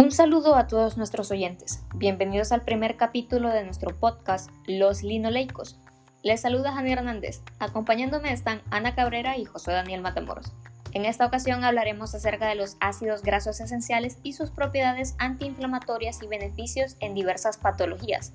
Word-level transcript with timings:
Un 0.00 0.12
saludo 0.12 0.56
a 0.56 0.66
todos 0.66 0.96
nuestros 0.96 1.30
oyentes. 1.30 1.82
Bienvenidos 1.94 2.52
al 2.52 2.62
primer 2.62 2.96
capítulo 2.96 3.50
de 3.50 3.64
nuestro 3.64 3.94
podcast 4.00 4.48
Los 4.66 5.02
Linoleicos. 5.02 5.78
Les 6.22 6.40
saluda 6.40 6.72
Jani 6.72 6.92
Hernández. 6.92 7.42
Acompañándome 7.58 8.32
están 8.32 8.62
Ana 8.70 8.94
Cabrera 8.94 9.36
y 9.36 9.44
José 9.44 9.72
Daniel 9.72 10.00
Matamoros. 10.00 10.54
En 10.92 11.04
esta 11.04 11.26
ocasión 11.26 11.64
hablaremos 11.64 12.14
acerca 12.14 12.48
de 12.48 12.54
los 12.54 12.78
ácidos 12.80 13.20
grasos 13.20 13.60
esenciales 13.60 14.16
y 14.22 14.32
sus 14.32 14.50
propiedades 14.50 15.16
antiinflamatorias 15.18 16.22
y 16.22 16.28
beneficios 16.28 16.96
en 17.00 17.12
diversas 17.12 17.58
patologías. 17.58 18.32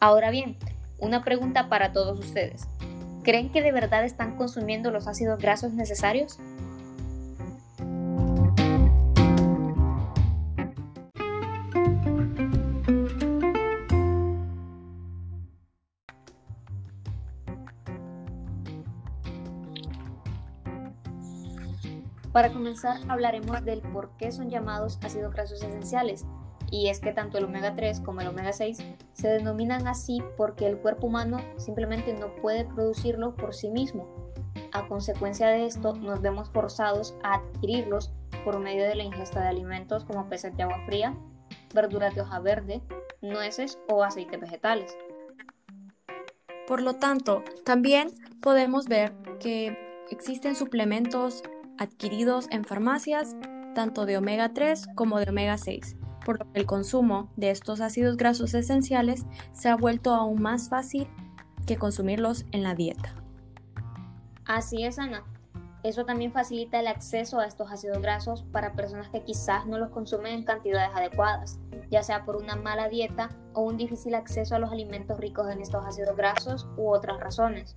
Ahora 0.00 0.30
bien, 0.30 0.56
una 0.98 1.22
pregunta 1.22 1.68
para 1.68 1.92
todos 1.92 2.18
ustedes. 2.18 2.66
¿Creen 3.24 3.52
que 3.52 3.60
de 3.60 3.72
verdad 3.72 4.06
están 4.06 4.38
consumiendo 4.38 4.90
los 4.90 5.06
ácidos 5.06 5.38
grasos 5.38 5.74
necesarios? 5.74 6.38
Para 22.34 22.52
comenzar, 22.52 22.96
hablaremos 23.08 23.64
del 23.64 23.80
por 23.80 24.10
qué 24.16 24.32
son 24.32 24.50
llamados 24.50 24.98
ácidos 25.04 25.32
grasos 25.32 25.62
esenciales. 25.62 26.26
Y 26.68 26.88
es 26.88 26.98
que 26.98 27.12
tanto 27.12 27.38
el 27.38 27.44
omega 27.44 27.76
3 27.76 28.00
como 28.00 28.22
el 28.22 28.26
omega 28.26 28.52
6 28.52 28.78
se 29.12 29.28
denominan 29.28 29.86
así 29.86 30.20
porque 30.36 30.66
el 30.66 30.78
cuerpo 30.78 31.06
humano 31.06 31.36
simplemente 31.58 32.12
no 32.12 32.34
puede 32.34 32.64
producirlos 32.64 33.34
por 33.34 33.54
sí 33.54 33.70
mismo. 33.70 34.32
A 34.72 34.88
consecuencia 34.88 35.46
de 35.46 35.64
esto, 35.64 35.94
nos 35.94 36.20
vemos 36.22 36.50
forzados 36.50 37.14
a 37.22 37.36
adquirirlos 37.36 38.10
por 38.44 38.58
medio 38.58 38.82
de 38.82 38.96
la 38.96 39.04
ingesta 39.04 39.40
de 39.40 39.50
alimentos 39.50 40.04
como 40.04 40.28
peces 40.28 40.56
de 40.56 40.64
agua 40.64 40.82
fría, 40.86 41.16
verduras 41.72 42.16
de 42.16 42.22
hoja 42.22 42.40
verde, 42.40 42.82
nueces 43.22 43.78
o 43.88 44.02
aceites 44.02 44.40
vegetales. 44.40 44.96
Por 46.66 46.82
lo 46.82 46.94
tanto, 46.94 47.44
también 47.64 48.08
podemos 48.40 48.86
ver 48.86 49.12
que 49.38 49.78
existen 50.10 50.56
suplementos 50.56 51.44
adquiridos 51.78 52.46
en 52.50 52.64
farmacias, 52.64 53.36
tanto 53.74 54.06
de 54.06 54.18
omega 54.18 54.52
3 54.52 54.88
como 54.94 55.18
de 55.18 55.30
omega 55.30 55.58
6, 55.58 55.96
por 56.24 56.38
lo 56.38 56.52
que 56.52 56.60
el 56.60 56.66
consumo 56.66 57.30
de 57.36 57.50
estos 57.50 57.80
ácidos 57.80 58.16
grasos 58.16 58.54
esenciales 58.54 59.26
se 59.52 59.68
ha 59.68 59.76
vuelto 59.76 60.14
aún 60.14 60.40
más 60.40 60.68
fácil 60.68 61.08
que 61.66 61.76
consumirlos 61.76 62.44
en 62.52 62.62
la 62.62 62.74
dieta. 62.74 63.14
Así 64.46 64.84
es, 64.84 64.98
Ana. 64.98 65.24
Eso 65.84 66.06
también 66.06 66.32
facilita 66.32 66.80
el 66.80 66.86
acceso 66.86 67.40
a 67.40 67.46
estos 67.46 67.70
ácidos 67.70 68.00
grasos 68.00 68.42
para 68.52 68.72
personas 68.72 69.10
que 69.10 69.22
quizás 69.22 69.66
no 69.66 69.78
los 69.78 69.90
consumen 69.90 70.32
en 70.32 70.44
cantidades 70.44 70.90
adecuadas, 70.94 71.58
ya 71.90 72.02
sea 72.02 72.24
por 72.24 72.36
una 72.36 72.56
mala 72.56 72.88
dieta 72.88 73.28
o 73.52 73.60
un 73.60 73.76
difícil 73.76 74.14
acceso 74.14 74.54
a 74.54 74.58
los 74.58 74.72
alimentos 74.72 75.18
ricos 75.18 75.50
en 75.50 75.60
estos 75.60 75.84
ácidos 75.84 76.16
grasos 76.16 76.66
u 76.78 76.88
otras 76.88 77.20
razones. 77.20 77.76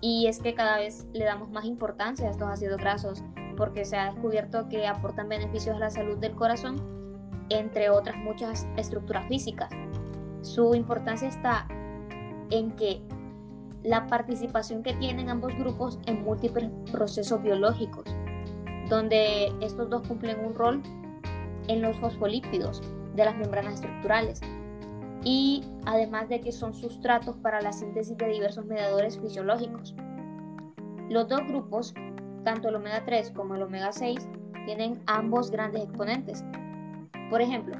Y 0.00 0.26
es 0.26 0.40
que 0.40 0.54
cada 0.54 0.78
vez 0.78 1.06
le 1.12 1.24
damos 1.24 1.50
más 1.50 1.64
importancia 1.64 2.28
a 2.28 2.30
estos 2.30 2.48
ácidos 2.48 2.78
grasos 2.78 3.24
porque 3.56 3.84
se 3.84 3.96
ha 3.96 4.12
descubierto 4.12 4.68
que 4.68 4.86
aportan 4.86 5.28
beneficios 5.28 5.76
a 5.76 5.78
la 5.78 5.90
salud 5.90 6.18
del 6.18 6.34
corazón, 6.34 6.76
entre 7.48 7.90
otras 7.90 8.16
muchas 8.16 8.66
estructuras 8.76 9.26
físicas. 9.28 9.70
Su 10.42 10.74
importancia 10.74 11.28
está 11.28 11.66
en 12.50 12.72
que 12.76 13.02
la 13.82 14.06
participación 14.06 14.82
que 14.82 14.94
tienen 14.94 15.30
ambos 15.30 15.54
grupos 15.56 15.98
en 16.06 16.22
múltiples 16.22 16.70
procesos 16.90 17.42
biológicos, 17.42 18.04
donde 18.88 19.52
estos 19.60 19.88
dos 19.88 20.06
cumplen 20.06 20.44
un 20.44 20.54
rol 20.54 20.82
en 21.68 21.82
los 21.82 21.96
fosfolípidos 21.98 22.82
de 23.14 23.24
las 23.24 23.36
membranas 23.36 23.74
estructurales, 23.74 24.40
y 25.28 25.64
además 25.86 26.28
de 26.28 26.40
que 26.40 26.52
son 26.52 26.72
sustratos 26.72 27.36
para 27.38 27.60
la 27.60 27.72
síntesis 27.72 28.16
de 28.16 28.28
diversos 28.28 28.64
mediadores 28.64 29.18
fisiológicos. 29.18 29.92
Los 31.10 31.26
dos 31.26 31.40
grupos, 31.48 31.94
tanto 32.44 32.68
el 32.68 32.76
omega 32.76 33.04
3 33.04 33.32
como 33.32 33.56
el 33.56 33.62
omega 33.62 33.90
6, 33.90 34.28
tienen 34.66 35.02
ambos 35.06 35.50
grandes 35.50 35.82
exponentes. 35.82 36.44
Por 37.28 37.42
ejemplo, 37.42 37.74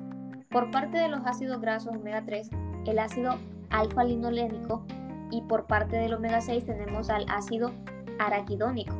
por 0.50 0.72
parte 0.72 0.98
de 0.98 1.08
los 1.08 1.24
ácidos 1.24 1.60
grasos 1.60 1.94
omega 1.94 2.24
3, 2.26 2.50
el 2.84 2.98
ácido 2.98 3.36
alfa-linolénico 3.70 4.84
y 5.30 5.40
por 5.42 5.68
parte 5.68 5.98
del 5.98 6.14
omega 6.14 6.40
6 6.40 6.66
tenemos 6.66 7.10
al 7.10 7.26
ácido 7.28 7.70
araquidónico. 8.18 8.92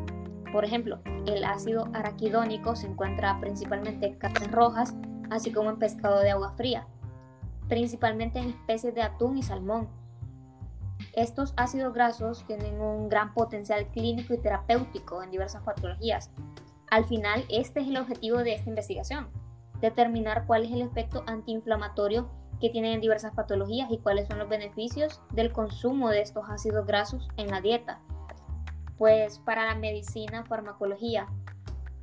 Por 0.52 0.64
ejemplo, 0.64 1.00
el 1.26 1.42
ácido 1.42 1.88
araquidónico 1.94 2.76
se 2.76 2.86
encuentra 2.86 3.40
principalmente 3.40 4.06
en 4.06 4.18
carnes 4.18 4.52
rojas, 4.52 4.94
así 5.30 5.50
como 5.50 5.70
en 5.70 5.80
pescado 5.80 6.20
de 6.20 6.30
agua 6.30 6.52
fría 6.52 6.86
principalmente 7.68 8.38
en 8.38 8.50
especies 8.50 8.94
de 8.94 9.02
atún 9.02 9.38
y 9.38 9.42
salmón. 9.42 9.88
Estos 11.12 11.54
ácidos 11.56 11.94
grasos 11.94 12.44
tienen 12.46 12.80
un 12.80 13.08
gran 13.08 13.34
potencial 13.34 13.86
clínico 13.88 14.34
y 14.34 14.38
terapéutico 14.38 15.22
en 15.22 15.30
diversas 15.30 15.62
patologías. 15.62 16.30
Al 16.90 17.04
final, 17.04 17.44
este 17.48 17.80
es 17.80 17.88
el 17.88 17.96
objetivo 17.96 18.38
de 18.38 18.54
esta 18.54 18.68
investigación, 18.68 19.28
determinar 19.80 20.46
cuál 20.46 20.64
es 20.64 20.72
el 20.72 20.82
efecto 20.82 21.24
antiinflamatorio 21.26 22.30
que 22.60 22.70
tienen 22.70 22.92
en 22.92 23.00
diversas 23.00 23.34
patologías 23.34 23.90
y 23.90 23.98
cuáles 23.98 24.28
son 24.28 24.38
los 24.38 24.48
beneficios 24.48 25.20
del 25.32 25.52
consumo 25.52 26.08
de 26.10 26.22
estos 26.22 26.48
ácidos 26.48 26.86
grasos 26.86 27.28
en 27.36 27.50
la 27.50 27.60
dieta. 27.60 28.00
Pues 28.96 29.38
para 29.40 29.66
la 29.66 29.74
medicina, 29.74 30.44
farmacología, 30.44 31.26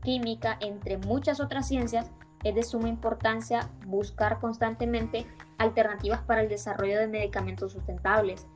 química, 0.03 0.57
entre 0.59 0.97
muchas 0.97 1.39
otras 1.39 1.67
ciencias, 1.67 2.11
es 2.43 2.55
de 2.55 2.63
suma 2.63 2.89
importancia 2.89 3.69
buscar 3.85 4.39
constantemente 4.39 5.25
alternativas 5.57 6.21
para 6.21 6.41
el 6.41 6.49
desarrollo 6.49 6.99
de 6.99 7.07
medicamentos 7.07 7.71
sustentables. 7.71 8.47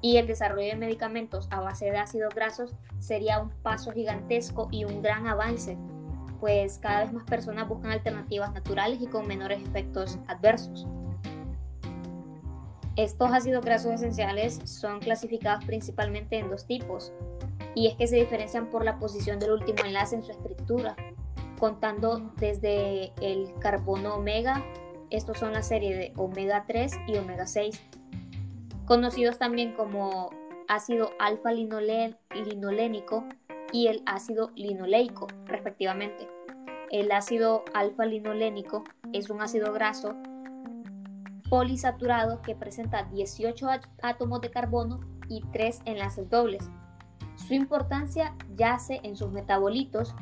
Y 0.00 0.16
el 0.16 0.26
desarrollo 0.26 0.68
de 0.68 0.76
medicamentos 0.76 1.48
a 1.50 1.60
base 1.60 1.90
de 1.90 1.98
ácidos 1.98 2.34
grasos 2.34 2.74
sería 2.98 3.40
un 3.40 3.50
paso 3.62 3.92
gigantesco 3.92 4.68
y 4.70 4.84
un 4.84 5.02
gran 5.02 5.26
avance, 5.26 5.76
pues 6.40 6.78
cada 6.78 7.00
vez 7.00 7.12
más 7.12 7.24
personas 7.24 7.68
buscan 7.68 7.90
alternativas 7.90 8.52
naturales 8.52 9.00
y 9.00 9.06
con 9.06 9.26
menores 9.26 9.60
efectos 9.60 10.18
adversos. 10.28 10.86
Estos 12.94 13.32
ácidos 13.32 13.64
grasos 13.64 13.92
esenciales 13.92 14.60
son 14.64 15.00
clasificados 15.00 15.64
principalmente 15.64 16.38
en 16.38 16.50
dos 16.50 16.66
tipos, 16.66 17.12
y 17.74 17.86
es 17.86 17.94
que 17.94 18.08
se 18.08 18.16
diferencian 18.16 18.70
por 18.70 18.84
la 18.84 18.98
posición 18.98 19.38
del 19.38 19.52
último 19.52 19.84
enlace 19.84 20.16
en 20.16 20.22
su 20.22 20.32
escritura, 20.32 20.96
contando 21.58 22.32
desde 22.36 23.12
el 23.20 23.52
carbono 23.60 24.14
omega, 24.14 24.64
estos 25.10 25.38
son 25.38 25.52
la 25.52 25.62
serie 25.62 25.96
de 25.96 26.12
omega 26.16 26.64
3 26.66 26.92
y 27.06 27.16
omega 27.16 27.46
6, 27.46 27.80
conocidos 28.84 29.38
también 29.38 29.74
como 29.74 30.30
ácido 30.68 31.10
alfa 31.18 31.50
linolénico 31.52 33.24
y 33.72 33.88
el 33.88 34.02
ácido 34.06 34.50
linoleico, 34.54 35.26
respectivamente. 35.46 36.28
El 36.90 37.10
ácido 37.12 37.64
alfa 37.74 38.06
linolénico 38.06 38.84
es 39.12 39.28
un 39.28 39.42
ácido 39.42 39.72
graso 39.72 40.14
polisaturado 41.50 42.42
que 42.42 42.54
presenta 42.54 43.04
18 43.04 43.66
átomos 44.02 44.40
de 44.40 44.50
carbono 44.50 45.00
y 45.28 45.42
3 45.52 45.80
enlaces 45.86 46.28
dobles. 46.28 46.70
Su 47.36 47.54
importancia 47.54 48.34
yace 48.56 49.00
en 49.02 49.16
sus 49.16 49.30
metabolitos 49.30 50.14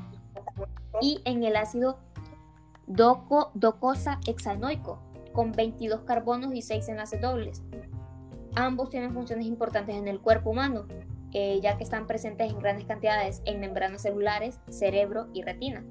y 1.01 1.21
en 1.25 1.45
el 1.45 1.57
ácido 1.57 1.99
doco, 2.87 3.51
docosa 3.55 4.21
hexanoico, 4.27 4.99
con 5.33 5.53
22 5.53 6.03
carbonos 6.03 6.55
y 6.55 6.63
6 6.63 6.89
enlaces 6.89 7.21
dobles. 7.21 7.63
Ambos 8.55 8.91
tienen 8.91 9.13
funciones 9.13 9.47
importantes 9.47 9.95
en 9.97 10.09
el 10.09 10.21
cuerpo 10.21 10.51
humano, 10.51 10.87
eh, 11.33 11.61
ya 11.63 11.77
que 11.77 11.85
están 11.85 12.07
presentes 12.07 12.51
en 12.51 12.59
grandes 12.59 12.87
cantidades 12.87 13.43
en 13.45 13.61
membranas 13.61 14.03
celulares, 14.03 14.61
cerebro 14.71 15.27
y 15.35 15.43
retina, 15.43 15.85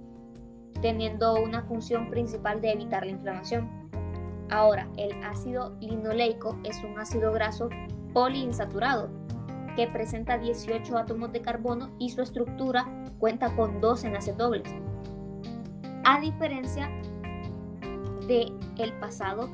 teniendo 0.82 1.36
una 1.36 1.64
función 1.64 2.10
principal 2.10 2.62
de 2.62 2.72
evitar 2.72 3.06
la 3.06 3.12
inflamación. 3.12 3.70
Ahora, 4.50 4.88
el 4.98 5.12
ácido 5.24 5.76
linoleico 5.80 6.58
es 6.64 6.84
un 6.84 6.98
ácido 6.98 7.32
graso 7.32 7.70
poliinsaturado 8.14 9.10
que 9.76 9.88
presenta 9.88 10.38
18 10.38 10.98
átomos 10.98 11.32
de 11.34 11.42
carbono 11.42 11.92
y 12.00 12.10
su 12.10 12.22
estructura 12.22 12.88
cuenta 13.20 13.56
con 13.56 13.82
dos 13.82 14.04
enlaces 14.04 14.38
dobles 14.38 14.74
diferencia 16.22 16.90
de 18.28 18.52
el 18.78 18.94
pasado 19.00 19.50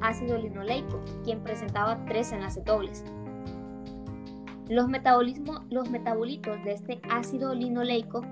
ácido 0.00 0.38
linoleico, 0.38 1.00
quien 1.24 1.42
presentaba 1.42 2.04
tres 2.06 2.32
enlaces 2.32 2.64
dobles. 2.64 3.04
Los, 4.68 4.86
los 5.70 5.90
metabolitos 5.90 6.64
de 6.64 6.72
este 6.72 7.00
ácido 7.10 7.54
linoleico 7.54 8.22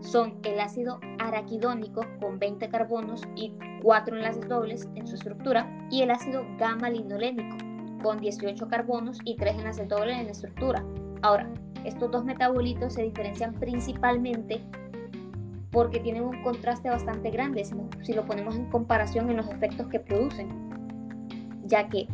son 0.00 0.38
el 0.42 0.60
ácido 0.60 1.00
araquidónico 1.18 2.04
con 2.20 2.38
20 2.38 2.68
carbonos 2.68 3.22
y 3.36 3.52
4 3.82 4.16
enlaces 4.16 4.48
dobles 4.48 4.88
en 4.94 5.06
su 5.06 5.14
estructura 5.14 5.88
y 5.90 6.02
el 6.02 6.10
ácido 6.10 6.44
gamma 6.58 6.90
linolénico 6.90 7.56
con 8.02 8.20
18 8.20 8.68
carbonos 8.68 9.18
y 9.24 9.36
3 9.36 9.58
enlaces 9.58 9.88
dobles 9.88 10.18
en 10.18 10.26
la 10.26 10.32
estructura. 10.32 10.84
Ahora, 11.22 11.50
estos 11.84 12.10
dos 12.10 12.24
metabolitos 12.24 12.94
se 12.94 13.02
diferencian 13.02 13.54
principalmente 13.54 14.62
porque 15.74 15.98
tienen 15.98 16.22
un 16.22 16.40
contraste 16.44 16.88
bastante 16.88 17.30
grande 17.30 17.64
si, 17.64 18.12
lo 18.12 18.24
ponemos 18.24 18.54
en 18.54 18.70
comparación 18.70 19.28
en 19.28 19.38
los 19.38 19.50
efectos 19.50 19.88
que 19.88 19.98
producen, 19.98 20.48
ya 21.64 21.88
que 21.88 22.06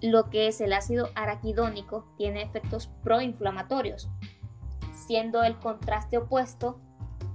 lo 0.00 0.30
que 0.30 0.46
es 0.46 0.60
el 0.60 0.72
ácido 0.72 1.08
araquidónico 1.16 2.06
tiene 2.16 2.42
efectos 2.42 2.88
proinflamatorios, 3.02 4.08
siendo 4.94 5.42
el 5.42 5.58
contraste 5.58 6.18
opuesto 6.18 6.80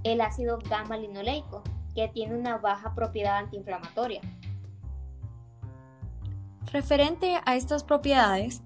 el 0.02 0.22
ácido 0.22 0.58
gamma 0.70 0.96
linoleico, 0.96 1.62
que 1.94 2.08
tiene 2.08 2.36
una 2.36 2.56
baja 2.56 2.94
propiedad 2.94 3.36
antiinflamatoria. 3.36 4.22
Referente 6.72 7.38
a 7.44 7.54
estas 7.54 7.84
propiedades, 7.84 8.62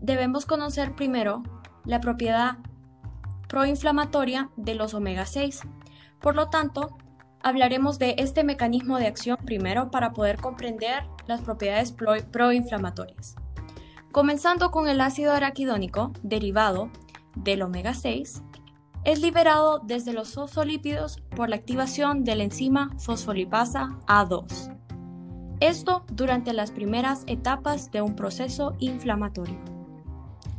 debemos 0.00 0.44
conocer 0.44 0.94
primero 0.96 1.42
la 1.84 2.00
propiedad 2.00 2.58
proinflamatoria 3.48 4.50
de 4.56 4.74
los 4.74 4.94
omega 4.94 5.24
6. 5.24 5.62
Por 6.22 6.36
lo 6.36 6.48
tanto, 6.48 6.96
hablaremos 7.42 7.98
de 7.98 8.14
este 8.18 8.44
mecanismo 8.44 8.98
de 8.98 9.08
acción 9.08 9.38
primero 9.44 9.90
para 9.90 10.12
poder 10.12 10.36
comprender 10.36 11.04
las 11.26 11.40
propiedades 11.40 11.92
proinflamatorias. 12.30 13.34
Comenzando 14.12 14.70
con 14.70 14.88
el 14.88 15.00
ácido 15.00 15.32
araquidónico, 15.32 16.12
derivado 16.22 16.90
del 17.34 17.62
omega 17.62 17.94
6, 17.94 18.42
es 19.04 19.20
liberado 19.20 19.80
desde 19.80 20.12
los 20.12 20.34
fosfolípidos 20.34 21.20
por 21.34 21.48
la 21.48 21.56
activación 21.56 22.22
de 22.22 22.36
la 22.36 22.44
enzima 22.44 22.90
fosfolipasa 22.98 23.98
A2. 24.06 24.76
Esto 25.60 26.04
durante 26.12 26.52
las 26.52 26.70
primeras 26.70 27.24
etapas 27.26 27.90
de 27.90 28.02
un 28.02 28.14
proceso 28.14 28.74
inflamatorio. 28.78 29.81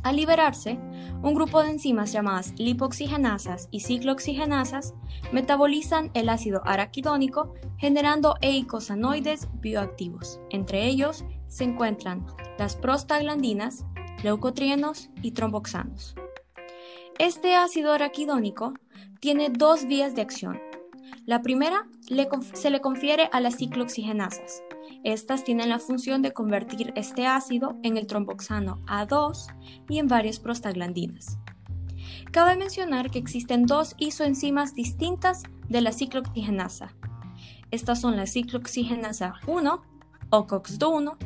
Al 0.04 0.16
liberarse, 0.16 0.78
un 1.22 1.32
grupo 1.32 1.62
de 1.62 1.70
enzimas 1.70 2.12
llamadas 2.12 2.52
lipoxigenasas 2.58 3.68
y 3.70 3.80
ciclooxigenasas 3.80 4.92
metabolizan 5.32 6.10
el 6.12 6.28
ácido 6.28 6.60
araquidónico 6.66 7.54
generando 7.78 8.34
eicosanoides 8.42 9.48
bioactivos. 9.54 10.40
Entre 10.50 10.84
ellos 10.84 11.24
se 11.48 11.64
encuentran 11.64 12.26
las 12.58 12.76
prostaglandinas, 12.76 13.86
leucotrienos 14.22 15.08
y 15.22 15.30
tromboxanos. 15.30 16.14
Este 17.18 17.54
ácido 17.54 17.92
araquidónico 17.92 18.74
tiene 19.20 19.48
dos 19.48 19.86
vías 19.86 20.14
de 20.14 20.20
acción. 20.20 20.60
La 21.24 21.40
primera 21.40 21.88
se 22.06 22.70
le 22.70 22.80
confiere 22.80 23.28
a 23.32 23.40
las 23.40 23.56
ciclooxigenasas. 23.56 24.62
Estas 25.04 25.44
tienen 25.44 25.70
la 25.70 25.78
función 25.78 26.22
de 26.22 26.32
convertir 26.32 26.92
este 26.96 27.26
ácido 27.26 27.76
en 27.82 27.96
el 27.96 28.06
tromboxano 28.06 28.82
A2 28.86 29.54
y 29.88 29.98
en 29.98 30.08
varias 30.08 30.38
prostaglandinas. 30.38 31.38
Cabe 32.30 32.56
mencionar 32.56 33.10
que 33.10 33.18
existen 33.18 33.66
dos 33.66 33.94
isoenzimas 33.98 34.74
distintas 34.74 35.44
de 35.68 35.80
la 35.80 35.92
ciclooxigenasa. 35.92 36.94
Estas 37.70 38.00
son 38.00 38.16
la 38.16 38.26
ciclooxigenasa 38.26 39.34
1 39.46 39.82
o 40.30 40.46
COX-2 40.46 41.16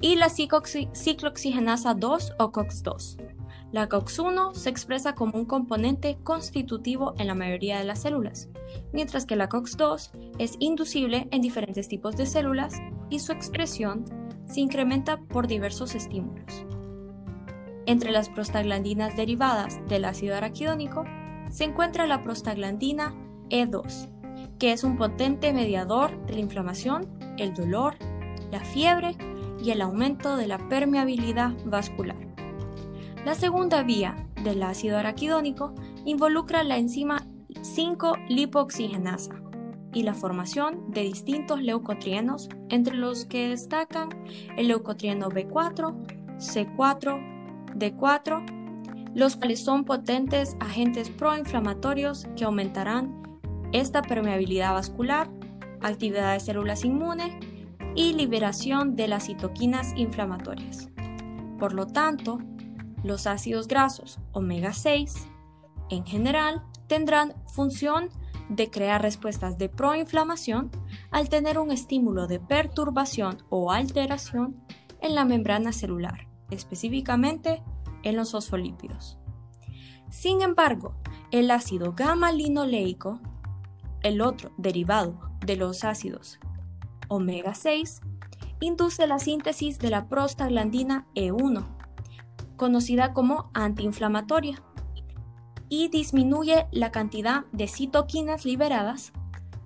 y 0.00 0.16
la 0.16 0.28
ciclooxigenasa 0.28 1.94
2 1.94 2.32
o 2.38 2.52
COX-2. 2.52 3.33
La 3.74 3.88
COX-1 3.88 4.54
se 4.54 4.70
expresa 4.70 5.16
como 5.16 5.36
un 5.36 5.46
componente 5.46 6.16
constitutivo 6.22 7.12
en 7.18 7.26
la 7.26 7.34
mayoría 7.34 7.76
de 7.76 7.84
las 7.84 8.02
células, 8.02 8.48
mientras 8.92 9.26
que 9.26 9.34
la 9.34 9.48
COX-2 9.48 10.12
es 10.38 10.54
inducible 10.60 11.26
en 11.32 11.42
diferentes 11.42 11.88
tipos 11.88 12.16
de 12.16 12.26
células 12.26 12.80
y 13.10 13.18
su 13.18 13.32
expresión 13.32 14.04
se 14.46 14.60
incrementa 14.60 15.16
por 15.22 15.48
diversos 15.48 15.96
estímulos. 15.96 16.64
Entre 17.86 18.12
las 18.12 18.28
prostaglandinas 18.28 19.16
derivadas 19.16 19.80
del 19.88 20.04
ácido 20.04 20.36
araquidónico 20.36 21.02
se 21.50 21.64
encuentra 21.64 22.06
la 22.06 22.22
prostaglandina 22.22 23.12
E2, 23.50 24.08
que 24.60 24.70
es 24.70 24.84
un 24.84 24.96
potente 24.96 25.52
mediador 25.52 26.24
de 26.26 26.34
la 26.34 26.40
inflamación, 26.40 27.08
el 27.38 27.54
dolor, 27.54 27.96
la 28.52 28.60
fiebre 28.60 29.16
y 29.60 29.72
el 29.72 29.80
aumento 29.80 30.36
de 30.36 30.46
la 30.46 30.58
permeabilidad 30.68 31.54
vascular. 31.64 32.33
La 33.24 33.34
segunda 33.34 33.82
vía 33.82 34.16
del 34.42 34.62
ácido 34.62 34.98
araquidónico 34.98 35.74
involucra 36.04 36.62
la 36.62 36.76
enzima 36.76 37.26
5-lipoxigenasa 37.48 39.40
y 39.94 40.02
la 40.02 40.12
formación 40.12 40.90
de 40.90 41.04
distintos 41.04 41.62
leucotrienos, 41.62 42.50
entre 42.68 42.96
los 42.96 43.24
que 43.24 43.48
destacan 43.48 44.10
el 44.58 44.68
leucotrieno 44.68 45.30
B4, 45.30 45.94
C4, 46.36 47.74
D4, 47.74 49.14
los 49.14 49.36
cuales 49.36 49.64
son 49.64 49.84
potentes 49.84 50.56
agentes 50.60 51.08
proinflamatorios 51.08 52.26
que 52.36 52.44
aumentarán 52.44 53.22
esta 53.72 54.02
permeabilidad 54.02 54.74
vascular, 54.74 55.30
actividad 55.80 56.34
de 56.34 56.40
células 56.40 56.84
inmunes 56.84 57.32
y 57.94 58.12
liberación 58.12 58.96
de 58.96 59.08
las 59.08 59.26
citoquinas 59.26 59.94
inflamatorias. 59.96 60.90
Por 61.58 61.72
lo 61.72 61.86
tanto, 61.86 62.38
los 63.04 63.28
ácidos 63.28 63.68
grasos 63.68 64.18
omega 64.32 64.72
6 64.72 65.28
en 65.90 66.04
general 66.04 66.64
tendrán 66.88 67.34
función 67.46 68.08
de 68.48 68.70
crear 68.70 69.00
respuestas 69.00 69.58
de 69.58 69.68
proinflamación 69.68 70.70
al 71.10 71.28
tener 71.28 71.58
un 71.58 71.70
estímulo 71.70 72.26
de 72.26 72.40
perturbación 72.40 73.38
o 73.48 73.70
alteración 73.70 74.56
en 75.00 75.14
la 75.14 75.24
membrana 75.24 75.72
celular, 75.72 76.26
específicamente 76.50 77.62
en 78.02 78.16
los 78.16 78.32
fosfolípidos. 78.32 79.18
Sin 80.10 80.42
embargo, 80.42 80.94
el 81.30 81.50
ácido 81.50 81.94
gamma-linoleico, 81.94 83.20
el 84.02 84.20
otro 84.20 84.52
derivado 84.56 85.20
de 85.44 85.56
los 85.56 85.84
ácidos 85.84 86.38
omega 87.08 87.54
6, 87.54 88.00
induce 88.60 89.06
la 89.06 89.18
síntesis 89.18 89.78
de 89.78 89.90
la 89.90 90.08
prostaglandina 90.08 91.06
E1, 91.14 91.66
conocida 92.56 93.12
como 93.12 93.50
antiinflamatoria, 93.54 94.62
y 95.68 95.88
disminuye 95.88 96.66
la 96.70 96.92
cantidad 96.92 97.46
de 97.52 97.68
citoquinas 97.68 98.44
liberadas 98.44 99.12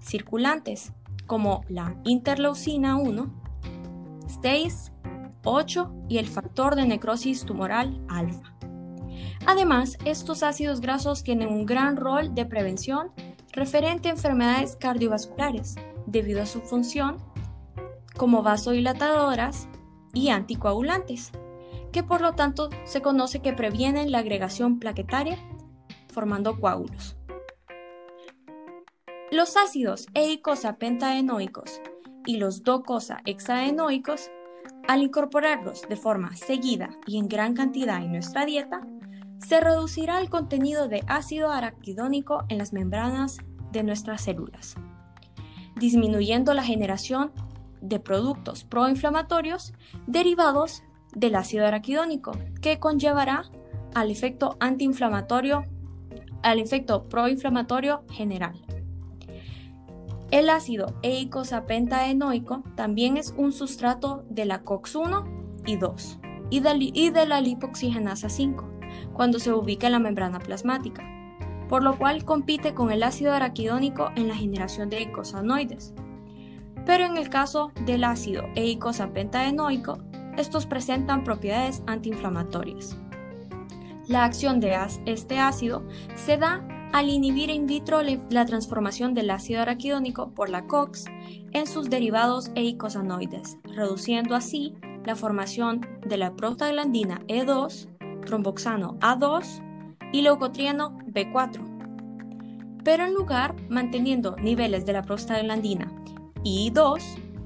circulantes, 0.01 0.93
como 1.27 1.63
la 1.69 1.97
interleucina 2.05 2.97
1, 2.97 3.31
6, 4.43 4.93
8 5.45 5.93
y 6.09 6.19
el 6.19 6.27
factor 6.27 6.77
de 6.77 6.87
necrosis 6.87 7.45
tumoral 7.45 8.01
alfa. 8.09 8.55
Además, 9.47 9.99
estos 10.05 10.43
ácidos 10.43 10.81
grasos 10.81 11.23
tienen 11.23 11.49
un 11.49 11.67
gran 11.67 11.97
rol 11.97 12.35
de 12.35 12.47
prevención 12.47 13.13
referente 13.53 14.09
a 14.09 14.13
enfermedades 14.13 14.77
cardiovasculares, 14.77 15.75
debido 16.07 16.43
a 16.43 16.47
su 16.47 16.61
función 16.61 17.19
como 18.17 18.43
vasodilatadoras 18.43 19.69
y 20.15 20.31
anticoagulantes 20.31 21.33
que 21.99 22.05
por 22.05 22.21
lo 22.21 22.35
tanto 22.35 22.71
se 22.85 23.03
conoce 23.03 23.41
que 23.41 23.53
previenen 23.53 24.13
la 24.13 24.21
agregación 24.21 24.79
plaquetaria 24.79 25.37
formando 26.13 26.61
coágulos. 26.61 27.17
Los 29.33 29.57
ácidos 29.57 30.07
eicosapentaenoicos 30.15 31.81
y 32.25 32.37
los 32.37 32.63
docosahexaenoicos, 32.63 34.31
al 34.87 35.03
incorporarlos 35.03 35.89
de 35.89 35.97
forma 35.97 36.37
seguida 36.37 36.91
y 37.05 37.19
en 37.19 37.27
gran 37.27 37.55
cantidad 37.55 38.01
en 38.01 38.13
nuestra 38.13 38.47
dieta, 38.47 38.87
se 39.45 39.59
reducirá 39.59 40.21
el 40.21 40.31
contenido 40.31 40.87
de 40.87 41.03
ácido 41.09 41.51
araquidónico 41.51 42.45
en 42.49 42.59
las 42.59 42.73
membranas 42.73 43.39
de 43.73 43.83
nuestras 43.83 44.23
células, 44.23 44.77
disminuyendo 45.75 46.55
la 46.55 46.63
generación 46.63 47.33
de 47.81 47.99
productos 47.99 48.63
proinflamatorios 48.63 49.73
derivados 50.07 50.85
del 51.15 51.35
ácido 51.35 51.67
araquidónico, 51.67 52.33
que 52.61 52.79
conllevará 52.79 53.45
al 53.95 54.11
efecto 54.11 54.57
antiinflamatorio, 54.61 55.65
al 56.43 56.59
efecto 56.59 57.09
proinflamatorio 57.09 58.05
general. 58.11 58.61
El 60.31 60.51
ácido 60.51 60.95
eicosapentaenoico 61.03 62.63
también 62.75 63.17
es 63.17 63.33
un 63.37 63.53
sustrato 63.53 64.25
de 64.29 64.45
la 64.45 64.63
COX-1 64.63 65.25
y 65.67 65.77
2 65.77 66.19
y 66.51 66.61
de, 66.61 67.27
la 67.27 67.41
lipoxigenasa 67.41 68.29
5 68.29 68.69
cuando 69.13 69.39
se 69.39 69.53
ubica 69.53 69.87
en 69.87 69.93
la 69.93 69.99
membrana 69.99 70.39
plasmática, 70.39 71.03
por 71.69 71.83
lo 71.83 71.97
cual 71.99 72.25
compite 72.25 72.75
con 72.75 72.91
el 72.91 73.03
ácido 73.03 73.33
araquidónico 73.33 74.11
en 74.17 74.29
la 74.29 74.35
generación 74.35 74.91
de 74.91 74.99
eicosanoides. 74.99 75.95
Pero 76.87 77.05
en 77.05 77.17
el 77.17 77.29
caso 77.29 77.73
del 77.85 78.05
ácido 78.05 78.45
eicosapentaenoico, 78.55 79.99
estos 80.39 80.67
presentan 80.67 81.25
propiedades 81.25 81.83
antiinflamatorias. 81.87 82.97
La 84.07 84.25
acción 84.25 84.61
de 84.61 84.77
este 85.05 85.39
ácido 85.39 85.83
se 86.15 86.39
da 86.39 86.67
al 86.93 87.11
inhibir 87.11 87.51
in 87.51 87.67
vitro 87.67 88.01
la 88.03 88.47
transformación 88.47 89.13
del 89.13 89.31
ácido 89.31 89.61
araquidónico 89.61 90.31
por 90.31 90.49
la 90.49 90.67
COX 90.67 91.05
en 91.53 91.67
sus 91.67 91.91
derivados 91.91 92.51
eicosanoides, 92.55 93.59
reduciendo 93.65 94.35
así 94.35 94.75
la 95.05 95.15
formación 95.15 95.87
de 96.07 96.17
la 96.17 96.35
prostaglandina 96.35 97.21
E2, 97.29 97.89
tromboxano 98.25 98.99
A2 99.01 99.63
y 100.13 100.23
leucotrieno 100.23 100.99
B4. 101.07 102.81
pero 102.85 103.05
en 103.05 103.13
lugar 103.13 103.55
manteniendo 103.69 104.37
niveles 104.37 104.87
de 104.87 104.95
la 104.95 105.03
prostaglandina 105.03 105.93
I2, 106.45 107.03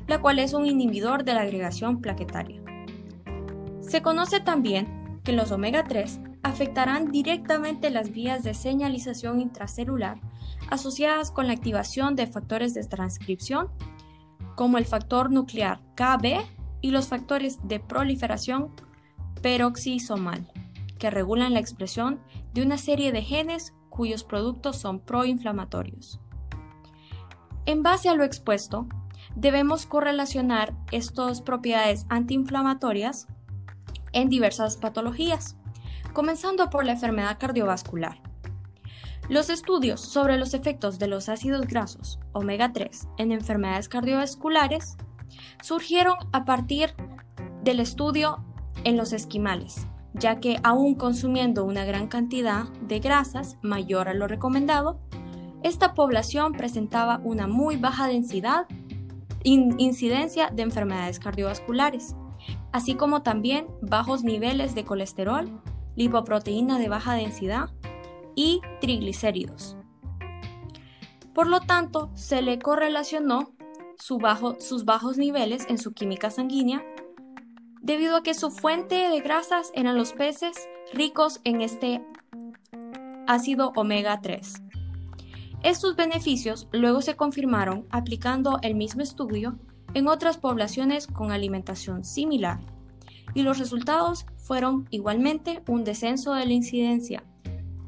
la 0.06 0.20
cual 0.20 0.38
es 0.38 0.52
un 0.52 0.66
inhibidor 0.66 1.25
de 1.25 1.34
la 1.34 1.40
agregación 1.40 2.00
plaquetaria. 2.00 2.62
Se 3.92 4.00
conoce 4.00 4.40
también 4.40 5.20
que 5.22 5.34
los 5.34 5.52
omega 5.52 5.84
3 5.84 6.18
afectarán 6.42 7.11
directamente 7.11 7.90
las 7.90 8.11
vías 8.11 8.42
de 8.42 8.54
señalización 8.54 9.38
intracelular 9.38 10.18
asociadas 10.70 11.30
con 11.30 11.46
la 11.46 11.52
activación 11.52 12.16
de 12.16 12.26
factores 12.26 12.72
de 12.72 12.84
transcripción 12.84 13.68
como 14.56 14.78
el 14.78 14.87
factor 14.87 15.30
nuclear 15.30 15.82
KB 15.94 16.42
y 16.80 16.90
los 16.90 17.08
factores 17.08 17.58
de 17.68 17.80
proliferación 17.80 18.75
peroxisomal, 19.42 20.50
que 20.99 21.11
regulan 21.11 21.52
la 21.52 21.61
expresión 21.61 22.18
de 22.54 22.62
una 22.62 22.78
serie 22.78 23.12
de 23.12 23.20
genes 23.20 23.75
cuyos 23.90 24.25
productos 24.25 24.78
son 24.78 25.00
proinflamatorios. 25.00 26.18
En 27.66 27.82
base 27.82 28.08
a 28.08 28.14
lo 28.14 28.25
expuesto, 28.25 28.87
debemos 29.37 29.84
correlacionar 29.84 30.75
estas 30.92 31.42
propiedades 31.42 32.06
antiinflamatorias 32.08 33.28
en 34.12 34.28
diversas 34.28 34.76
patologías, 34.76 35.57
comenzando 36.12 36.71
por 36.71 36.85
la 36.85 36.92
enfermedad 36.92 37.38
cardiovascular. 37.38 38.21
Los 39.28 39.50
estudios 39.50 40.00
sobre 40.00 40.37
los 40.37 40.52
efectos 40.52 40.99
de 40.99 41.07
los 41.07 41.28
ácidos 41.28 41.66
grasos 41.66 42.19
omega 42.33 42.73
3 42.73 43.09
en 43.19 43.33
enfermedades 43.33 43.88
cardiovasculares 43.88 44.97
surgieron 45.62 46.16
a 46.33 46.45
partir 46.45 46.95
del 47.62 47.81
estudio 47.81 48.45
en 48.85 48.97
los 48.97 49.12
esquimales, 49.12 49.87
ya 50.12 50.40
que 50.40 50.59
aún 50.62 50.97
consumiendo 50.97 51.64
una 51.64 51.85
gran 51.85 52.09
cantidad 52.09 52.64
de 52.83 52.99
grasas 52.99 53.57
mayor 53.62 54.09
a 54.09 54.14
lo 54.14 54.26
recomendado, 54.26 55.00
esta 55.62 55.95
población 55.95 56.52
presentaba 56.52 57.21
una 57.23 57.47
muy 57.47 57.76
baja 57.76 58.09
densidad 58.09 58.66
incidencia 59.45 60.50
de 60.50 60.62
enfermedades 60.62 61.19
cardiovasculares, 61.19 62.14
así 62.72 62.94
como 62.94 63.22
también 63.22 63.66
bajos 63.80 64.24
niveles 64.24 64.74
de 64.74 64.84
colesterol, 64.84 65.48
lipoproteína 65.96 66.78
de 66.78 66.88
baja 66.88 67.14
densidad 67.14 67.70
y 68.34 68.60
triglicéridos. 68.80 69.76
Por 71.34 71.46
lo 71.46 71.60
tanto, 71.60 72.10
se 72.14 72.42
le 72.42 72.58
correlacionó 72.58 73.52
sus 73.98 74.84
bajos 74.84 75.18
niveles 75.18 75.66
en 75.68 75.78
su 75.78 75.92
química 75.92 76.30
sanguínea 76.30 76.84
debido 77.80 78.16
a 78.16 78.22
que 78.22 78.34
su 78.34 78.50
fuente 78.50 79.08
de 79.08 79.20
grasas 79.20 79.70
eran 79.74 79.96
los 79.96 80.12
peces 80.12 80.68
ricos 80.92 81.40
en 81.44 81.60
este 81.60 82.04
ácido 83.26 83.72
omega 83.76 84.20
3. 84.20 84.62
Estos 85.62 85.96
beneficios 85.96 86.68
luego 86.72 87.02
se 87.02 87.16
confirmaron 87.16 87.86
aplicando 87.90 88.58
el 88.62 88.74
mismo 88.74 89.02
estudio 89.02 89.58
en 89.94 90.08
otras 90.08 90.38
poblaciones 90.38 91.06
con 91.06 91.32
alimentación 91.32 92.04
similar, 92.04 92.61
y 93.34 93.42
los 93.42 93.58
resultados 93.58 94.26
fueron 94.37 94.87
igualmente 94.90 95.62
un 95.68 95.84
descenso 95.84 96.34
de 96.34 96.46
la 96.46 96.52
incidencia 96.52 97.25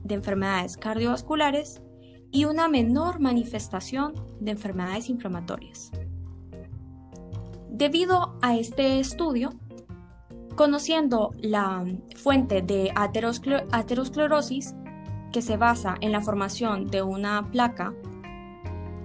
de 0.02 0.14
enfermedades 0.14 0.76
cardiovasculares 0.76 1.82
y 2.30 2.46
una 2.46 2.68
menor 2.68 3.20
manifestación 3.20 4.14
de 4.40 4.52
enfermedades 4.52 5.08
inflamatorias. 5.08 5.90
Debido 7.70 8.36
a 8.40 8.56
este 8.56 9.00
estudio, 9.00 9.52
Conociendo 10.54 11.32
la 11.40 11.84
fuente 12.14 12.62
de 12.62 12.92
aterosclerosis, 12.94 14.74
que 15.32 15.42
se 15.42 15.56
basa 15.56 15.96
en 16.00 16.12
la 16.12 16.20
formación 16.20 16.86
de 16.86 17.02
una 17.02 17.50
placa 17.50 17.92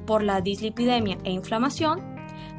por 0.06 0.22
la 0.22 0.42
dislipidemia 0.42 1.18
e 1.24 1.32
inflamación, 1.32 2.09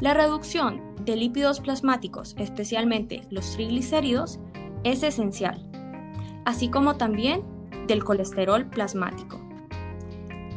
la 0.00 0.14
reducción 0.14 0.80
de 1.04 1.16
lípidos 1.16 1.60
plasmáticos, 1.60 2.34
especialmente 2.38 3.22
los 3.30 3.52
triglicéridos, 3.52 4.38
es 4.82 5.02
esencial, 5.02 5.66
así 6.44 6.68
como 6.68 6.96
también 6.96 7.42
del 7.86 8.02
colesterol 8.02 8.66
plasmático. 8.66 9.40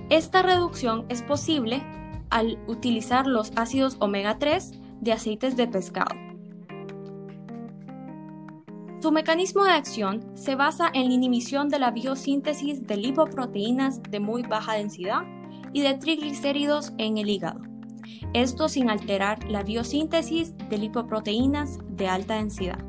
Esta 0.10 0.42
reducción 0.42 1.06
es 1.10 1.22
posible 1.22 1.84
al 2.30 2.58
utilizar 2.68 3.28
los 3.28 3.52
ácidos 3.56 3.98
omega 4.00 4.40
3 4.40 4.72
de 5.02 5.12
aceites 5.12 5.58
de 5.58 5.68
pescado. 5.68 6.16
Su 9.02 9.12
mecanismo 9.12 9.66
de 9.66 9.72
acción 9.72 10.24
se 10.38 10.56
basa 10.56 10.90
en 10.94 11.10
la 11.10 11.14
inhibición 11.14 11.68
de 11.68 11.80
la 11.80 11.92
biosíntesis 11.92 12.88
de 12.88 12.96
lipoproteínas 12.96 14.02
de 14.02 14.22
muy 14.22 14.44
baja 14.44 14.76
densidad 14.76 15.24
y 15.74 15.82
de 15.82 15.96
triglicéridos 15.96 16.94
en 16.98 17.18
el 17.18 17.30
hígado. 17.30 17.73
Esto 18.34 18.70
sin 18.70 18.90
alterar 18.90 19.44
la 19.50 19.64
biosíntesis 19.64 20.56
de 20.70 20.78
lipoproteínas 20.78 21.80
de 21.90 22.08
alta 22.08 22.36
densidad. 22.36 22.80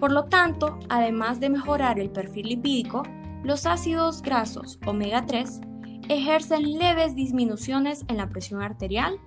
Por 0.00 0.12
lo 0.12 0.24
tanto, 0.24 0.78
además 0.88 1.40
de 1.40 1.50
mejorar 1.50 2.00
el 2.00 2.10
perfil 2.10 2.48
lipídico, 2.48 3.04
los 3.44 3.66
ácidos 3.66 4.22
grasos 4.22 4.78
omega 4.86 5.26
3 5.26 5.60
ejercen 6.08 6.78
leves 6.78 7.14
disminuciones 7.14 8.04
en 8.08 8.16
la 8.16 8.28
presión 8.28 8.62
arterial, 8.62 9.18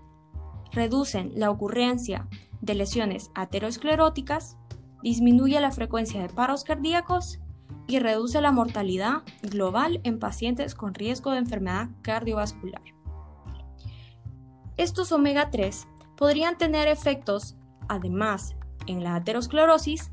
reducen 0.71 1.31
la 1.35 1.49
ocurrencia 1.49 2.27
de 2.61 2.75
lesiones 2.75 3.31
ateroscleróticas, 3.35 4.57
disminuye 5.01 5.59
la 5.59 5.71
frecuencia 5.71 6.21
de 6.21 6.29
paros 6.29 6.63
cardíacos 6.63 7.39
y 7.87 7.99
reduce 7.99 8.41
la 8.41 8.51
mortalidad 8.51 9.23
global 9.43 10.01
en 10.03 10.19
pacientes 10.19 10.75
con 10.75 10.93
riesgo 10.93 11.31
de 11.31 11.37
enfermedad 11.37 11.89
cardiovascular. 12.01 12.94
Estos 14.77 15.13
omega 15.13 15.51
3 15.51 15.87
podrían 16.17 16.57
tener 16.57 16.89
efectos, 16.89 17.55
además, 17.87 18.55
en 18.87 19.03
la 19.03 19.15
aterosclerosis, 19.15 20.11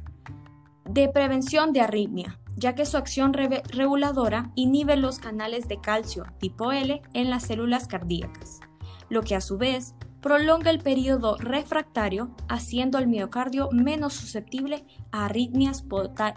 de 0.84 1.08
prevención 1.08 1.72
de 1.72 1.80
arritmia, 1.80 2.38
ya 2.54 2.76
que 2.76 2.86
su 2.86 2.96
acción 2.96 3.32
reguladora 3.32 4.52
inhibe 4.54 4.96
los 4.96 5.18
canales 5.18 5.66
de 5.66 5.80
calcio 5.80 6.24
tipo 6.38 6.70
L 6.70 7.02
en 7.12 7.30
las 7.30 7.44
células 7.44 7.88
cardíacas, 7.88 8.60
lo 9.08 9.22
que 9.22 9.34
a 9.34 9.40
su 9.40 9.58
vez 9.58 9.94
prolonga 10.20 10.70
el 10.70 10.78
periodo 10.78 11.36
refractario, 11.38 12.30
haciendo 12.48 12.98
al 12.98 13.08
miocardio 13.08 13.68
menos 13.72 14.12
susceptible 14.12 14.84
a 15.10 15.24
arritmias 15.24 15.84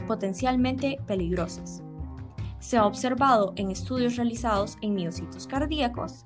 potencialmente 0.08 0.98
peligrosas. 1.06 1.84
Se 2.58 2.78
ha 2.78 2.88
observado 2.88 3.54
en 3.56 3.70
estudios 3.70 4.16
realizados 4.16 4.78
en 4.82 4.96
miocitos 4.96 5.46
cardíacos 5.46 6.26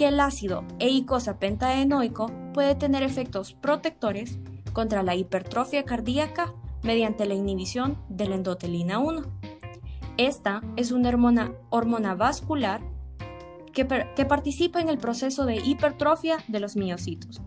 que 0.00 0.08
el 0.08 0.18
ácido 0.18 0.64
eicosapentaenoico 0.78 2.32
puede 2.54 2.74
tener 2.74 3.02
efectos 3.02 3.52
protectores 3.52 4.38
contra 4.72 5.02
la 5.02 5.14
hipertrofia 5.14 5.84
cardíaca 5.84 6.54
mediante 6.82 7.26
la 7.26 7.34
inhibición 7.34 7.98
de 8.08 8.26
la 8.26 8.36
endotelina 8.36 8.98
1. 8.98 9.24
Esta 10.16 10.62
es 10.76 10.90
una 10.90 11.10
hormona, 11.68 12.14
vascular 12.14 12.80
que, 13.74 13.84
participa 13.84 14.80
en 14.80 14.88
el 14.88 14.96
proceso 14.96 15.44
de 15.44 15.56
hipertrofia 15.56 16.38
de 16.48 16.60
los 16.60 16.76
miocitos. 16.76 17.42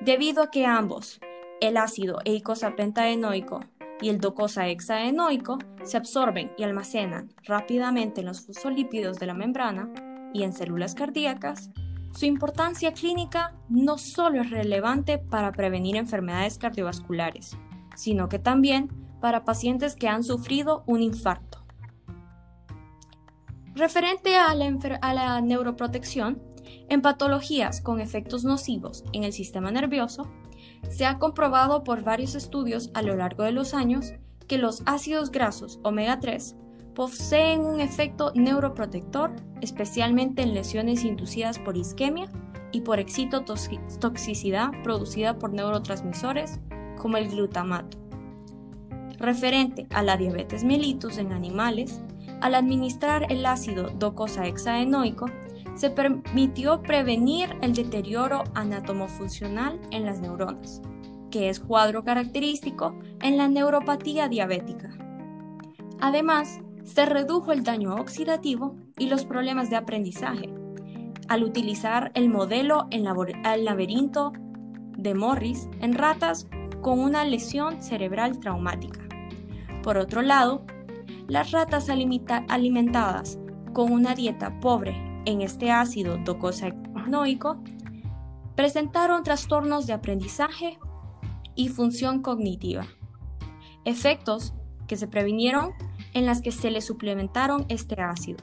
Debido 0.00 0.44
a 0.44 0.52
que 0.52 0.66
ambos, 0.66 1.18
el 1.60 1.78
ácido 1.78 2.18
eicosapentaenoico 2.24 3.64
y 4.00 4.10
el 4.10 4.20
docosahexaenoico, 4.20 5.58
se 5.82 5.96
absorben 5.96 6.52
y 6.56 6.62
almacenan 6.62 7.34
rápidamente 7.42 8.20
en 8.20 8.28
los 8.28 8.46
fosfolípidos 8.46 9.18
de 9.18 9.26
la 9.26 9.34
membrana 9.34 9.90
y 10.36 10.42
en 10.42 10.52
células 10.52 10.94
cardíacas, 10.94 11.70
su 12.12 12.26
importancia 12.26 12.92
clínica 12.92 13.54
no 13.68 13.98
solo 13.98 14.40
es 14.40 14.50
relevante 14.50 15.18
para 15.18 15.52
prevenir 15.52 15.96
enfermedades 15.96 16.58
cardiovasculares, 16.58 17.56
sino 17.94 18.28
que 18.28 18.38
también 18.38 18.90
para 19.20 19.44
pacientes 19.44 19.96
que 19.96 20.08
han 20.08 20.24
sufrido 20.24 20.84
un 20.86 21.02
infarto. 21.02 21.64
Referente 23.74 24.36
a 24.36 24.54
la, 24.54 25.40
neuroprotección, 25.40 26.42
en 26.88 27.02
patologías 27.02 27.80
con 27.80 28.00
efectos 28.00 28.44
nocivos 28.44 29.04
en 29.12 29.24
el 29.24 29.32
sistema 29.32 29.70
nervioso, 29.70 30.30
se 30.88 31.04
ha 31.04 31.18
comprobado 31.18 31.84
por 31.84 32.02
varios 32.02 32.34
estudios 32.34 32.90
a 32.94 33.02
lo 33.02 33.16
largo 33.16 33.42
de 33.42 33.52
los 33.52 33.74
años 33.74 34.12
que 34.48 34.58
los 34.58 34.82
ácidos 34.86 35.30
grasos 35.30 35.80
omega 35.82 36.20
3 36.20 36.56
poseen 36.96 37.60
un 37.60 37.80
efecto 37.80 38.32
neuroprotector, 38.34 39.30
especialmente 39.60 40.40
en 40.40 40.54
lesiones 40.54 41.04
inducidas 41.04 41.58
por 41.58 41.76
isquemia 41.76 42.26
y 42.72 42.80
por 42.80 42.98
excitotoxicidad 42.98 44.70
producida 44.82 45.38
por 45.38 45.52
neurotransmisores 45.52 46.58
como 46.96 47.18
el 47.18 47.28
glutamato. 47.28 47.98
Referente 49.18 49.86
a 49.90 50.02
la 50.02 50.16
diabetes 50.16 50.64
mellitus 50.64 51.18
en 51.18 51.32
animales, 51.32 52.00
al 52.40 52.54
administrar 52.54 53.30
el 53.30 53.44
ácido 53.44 53.90
docosahexaenoico, 53.90 55.26
se 55.74 55.90
permitió 55.90 56.80
prevenir 56.80 57.54
el 57.60 57.74
deterioro 57.74 58.42
anatomofuncional 58.54 59.78
en 59.90 60.06
las 60.06 60.20
neuronas, 60.20 60.80
que 61.30 61.50
es 61.50 61.60
cuadro 61.60 62.04
característico 62.04 62.98
en 63.20 63.36
la 63.36 63.48
neuropatía 63.48 64.28
diabética. 64.28 64.96
Además, 66.00 66.60
se 66.86 67.04
redujo 67.04 67.52
el 67.52 67.64
daño 67.64 67.96
oxidativo 67.96 68.76
y 68.96 69.08
los 69.08 69.24
problemas 69.24 69.68
de 69.68 69.76
aprendizaje, 69.76 70.54
al 71.28 71.42
utilizar 71.42 72.12
el 72.14 72.30
modelo 72.30 72.86
en 72.90 73.04
laberinto 73.04 74.32
de 74.96 75.14
Morris 75.14 75.68
en 75.80 75.94
ratas 75.94 76.48
con 76.80 77.00
una 77.00 77.24
lesión 77.24 77.82
cerebral 77.82 78.38
traumática. 78.38 79.00
Por 79.82 79.98
otro 79.98 80.22
lado, 80.22 80.64
las 81.26 81.50
ratas 81.50 81.90
alimentadas 81.90 83.38
con 83.72 83.92
una 83.92 84.14
dieta 84.14 84.60
pobre 84.60 84.96
en 85.24 85.42
este 85.42 85.72
ácido 85.72 86.18
docosahexaenoico 86.18 87.62
presentaron 88.54 89.24
trastornos 89.24 89.88
de 89.88 89.92
aprendizaje 89.92 90.78
y 91.56 91.68
función 91.68 92.22
cognitiva, 92.22 92.86
efectos 93.84 94.54
que 94.86 94.96
se 94.96 95.08
previnieron 95.08 95.72
en 96.16 96.24
las 96.24 96.40
que 96.40 96.50
se 96.50 96.70
le 96.70 96.80
suplementaron 96.80 97.66
este 97.68 98.00
ácido. 98.00 98.38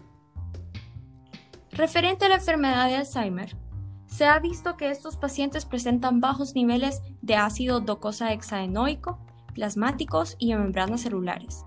Referente 1.71 2.25
a 2.25 2.29
la 2.29 2.35
enfermedad 2.35 2.87
de 2.87 2.97
Alzheimer, 2.97 3.57
se 4.05 4.25
ha 4.25 4.37
visto 4.37 4.77
que 4.77 4.91
estos 4.91 5.17
pacientes 5.17 5.65
presentan 5.65 6.21
bajos 6.21 6.53
niveles 6.53 7.01
de 7.23 7.35
ácido 7.35 7.79
docosahexaenoico, 7.79 9.17
plasmáticos 9.55 10.35
y 10.37 10.51
en 10.51 10.59
membranas 10.59 11.01
celulares. 11.01 11.65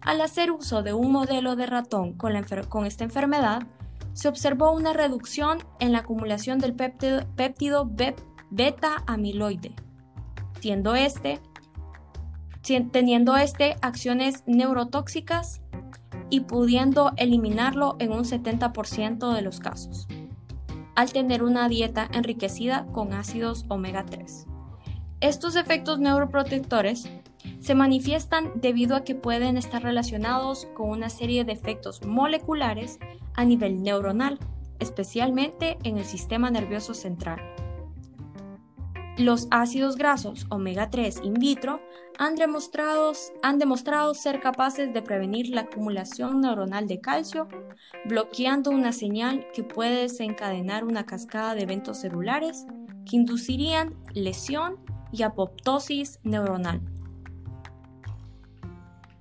Al 0.00 0.20
hacer 0.20 0.50
uso 0.50 0.82
de 0.82 0.94
un 0.94 1.12
modelo 1.12 1.54
de 1.54 1.66
ratón 1.66 2.14
con, 2.14 2.34
esta 2.34 3.04
enfermedad, 3.04 3.62
se 4.14 4.26
observó 4.26 4.72
una 4.72 4.92
reducción 4.92 5.58
en 5.78 5.92
la 5.92 5.98
acumulación 5.98 6.58
del 6.58 6.74
péptido, 6.74 7.88
beta 8.50 9.04
amiloide, 9.06 9.76
siendo 10.60 10.96
este, 10.96 11.38
teniendo 12.62 13.36
este 13.36 13.76
acciones 13.82 14.42
neurotóxicas 14.46 15.60
y 16.28 16.40
pudiendo 16.40 17.12
eliminarlo 17.16 17.96
en 17.98 18.12
un 18.12 18.24
70% 18.24 19.34
de 19.34 19.42
los 19.42 19.60
casos, 19.60 20.06
al 20.94 21.12
tener 21.12 21.42
una 21.42 21.68
dieta 21.68 22.08
enriquecida 22.12 22.86
con 22.92 23.12
ácidos 23.12 23.64
omega 23.68 24.04
3. 24.06 24.46
Estos 25.20 25.56
efectos 25.56 25.98
neuroprotectores 25.98 27.10
se 27.58 27.74
manifiestan 27.74 28.52
debido 28.54 28.96
a 28.96 29.04
que 29.04 29.14
pueden 29.14 29.56
estar 29.56 29.82
relacionados 29.82 30.66
con 30.74 30.88
una 30.88 31.10
serie 31.10 31.44
de 31.44 31.52
efectos 31.52 32.04
moleculares 32.06 32.98
a 33.34 33.44
nivel 33.44 33.82
neuronal, 33.82 34.38
especialmente 34.78 35.78
en 35.82 35.98
el 35.98 36.04
sistema 36.04 36.50
nervioso 36.50 36.94
central. 36.94 37.40
Los 39.18 39.48
ácidos 39.50 39.96
grasos 39.96 40.46
omega 40.48 40.88
3 40.88 41.20
in 41.24 41.34
vitro 41.34 41.80
han 42.18 42.36
demostrado, 42.36 43.12
han 43.42 43.58
demostrado, 43.58 44.14
ser 44.14 44.40
capaces 44.40 44.92
de 44.92 45.02
prevenir 45.02 45.48
la 45.48 45.62
acumulación 45.62 46.40
neuronal 46.40 46.86
de 46.86 47.00
calcio, 47.00 47.48
bloqueando 48.06 48.70
una 48.70 48.92
señal 48.92 49.46
que 49.54 49.64
puede 49.64 50.02
desencadenar 50.02 50.84
una 50.84 51.06
cascada 51.06 51.54
de 51.54 51.62
eventos 51.62 51.98
celulares 51.98 52.66
que 53.08 53.16
inducirían 53.16 53.94
lesión 54.14 54.78
y 55.12 55.22
apoptosis 55.22 56.20
neuronal. 56.22 56.80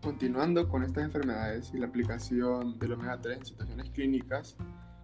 Continuando 0.01 0.67
con 0.69 0.84
estas 0.84 1.03
enfermedades 1.05 1.72
y 1.74 1.77
la 1.77 1.88
aplicación 1.88 2.79
del 2.79 2.93
omega 2.93 3.19
3 3.19 3.38
en 3.38 3.46
situaciones 3.46 3.89
clínicas, 3.91 4.55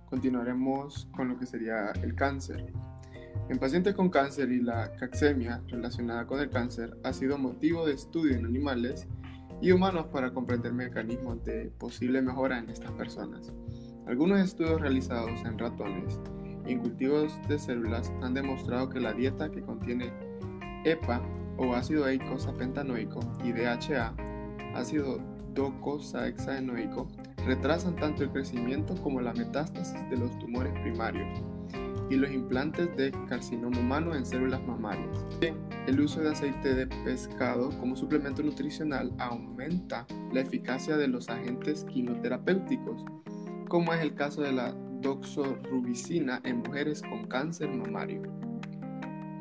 continuaremos 0.09 1.07
con 1.15 1.29
lo 1.29 1.37
que 1.37 1.45
sería 1.45 1.91
el 2.01 2.15
cáncer. 2.15 2.71
En 3.47 3.59
pacientes 3.59 3.93
con 3.93 4.09
cáncer 4.09 4.51
y 4.51 4.59
la 4.59 4.91
caxemia 4.95 5.61
relacionada 5.67 6.25
con 6.25 6.39
el 6.39 6.49
cáncer 6.49 6.97
ha 7.03 7.13
sido 7.13 7.37
motivo 7.37 7.85
de 7.85 7.93
estudio 7.93 8.35
en 8.35 8.43
animales 8.43 9.07
y 9.61 9.71
humanos 9.71 10.07
para 10.11 10.33
comprender 10.33 10.73
mecanismos 10.73 11.43
de 11.45 11.71
posible 11.77 12.23
mejora 12.23 12.57
en 12.57 12.71
estas 12.71 12.91
personas. 12.93 13.53
Algunos 14.07 14.39
estudios 14.39 14.81
realizados 14.81 15.45
en 15.45 15.59
ratones 15.59 16.19
y 16.65 16.71
en 16.71 16.79
cultivos 16.79 17.39
de 17.47 17.59
células 17.59 18.11
han 18.23 18.33
demostrado 18.33 18.89
que 18.89 18.99
la 18.99 19.13
dieta 19.13 19.51
que 19.51 19.61
contiene 19.61 20.11
EPA 20.83 21.21
o 21.57 21.75
ácido 21.75 22.07
eicosapentanoico 22.07 23.19
y 23.43 23.51
DHA 23.51 24.15
ácido 24.73 25.19
docosahexaenoico 25.53 27.07
retrasan 27.45 27.95
tanto 27.95 28.23
el 28.23 28.31
crecimiento 28.31 28.95
como 29.03 29.21
la 29.21 29.33
metástasis 29.33 30.09
de 30.09 30.17
los 30.17 30.37
tumores 30.39 30.73
primarios 30.81 31.43
y 32.09 32.15
los 32.15 32.31
implantes 32.31 32.95
de 32.95 33.11
carcinoma 33.27 33.79
humano 33.79 34.15
en 34.15 34.25
células 34.25 34.61
mamarias. 34.65 35.25
El 35.87 35.99
uso 35.99 36.21
de 36.21 36.31
aceite 36.31 36.73
de 36.73 36.87
pescado 36.87 37.69
como 37.79 37.95
suplemento 37.95 38.43
nutricional 38.43 39.11
aumenta 39.17 40.05
la 40.33 40.41
eficacia 40.41 40.97
de 40.97 41.07
los 41.07 41.29
agentes 41.29 41.85
quimioterapéuticos, 41.85 43.03
como 43.67 43.93
es 43.93 44.01
el 44.01 44.13
caso 44.15 44.41
de 44.41 44.51
la 44.51 44.73
doxorubicina 45.01 46.41
en 46.43 46.59
mujeres 46.59 47.01
con 47.01 47.25
cáncer 47.27 47.69
mamario. 47.69 48.21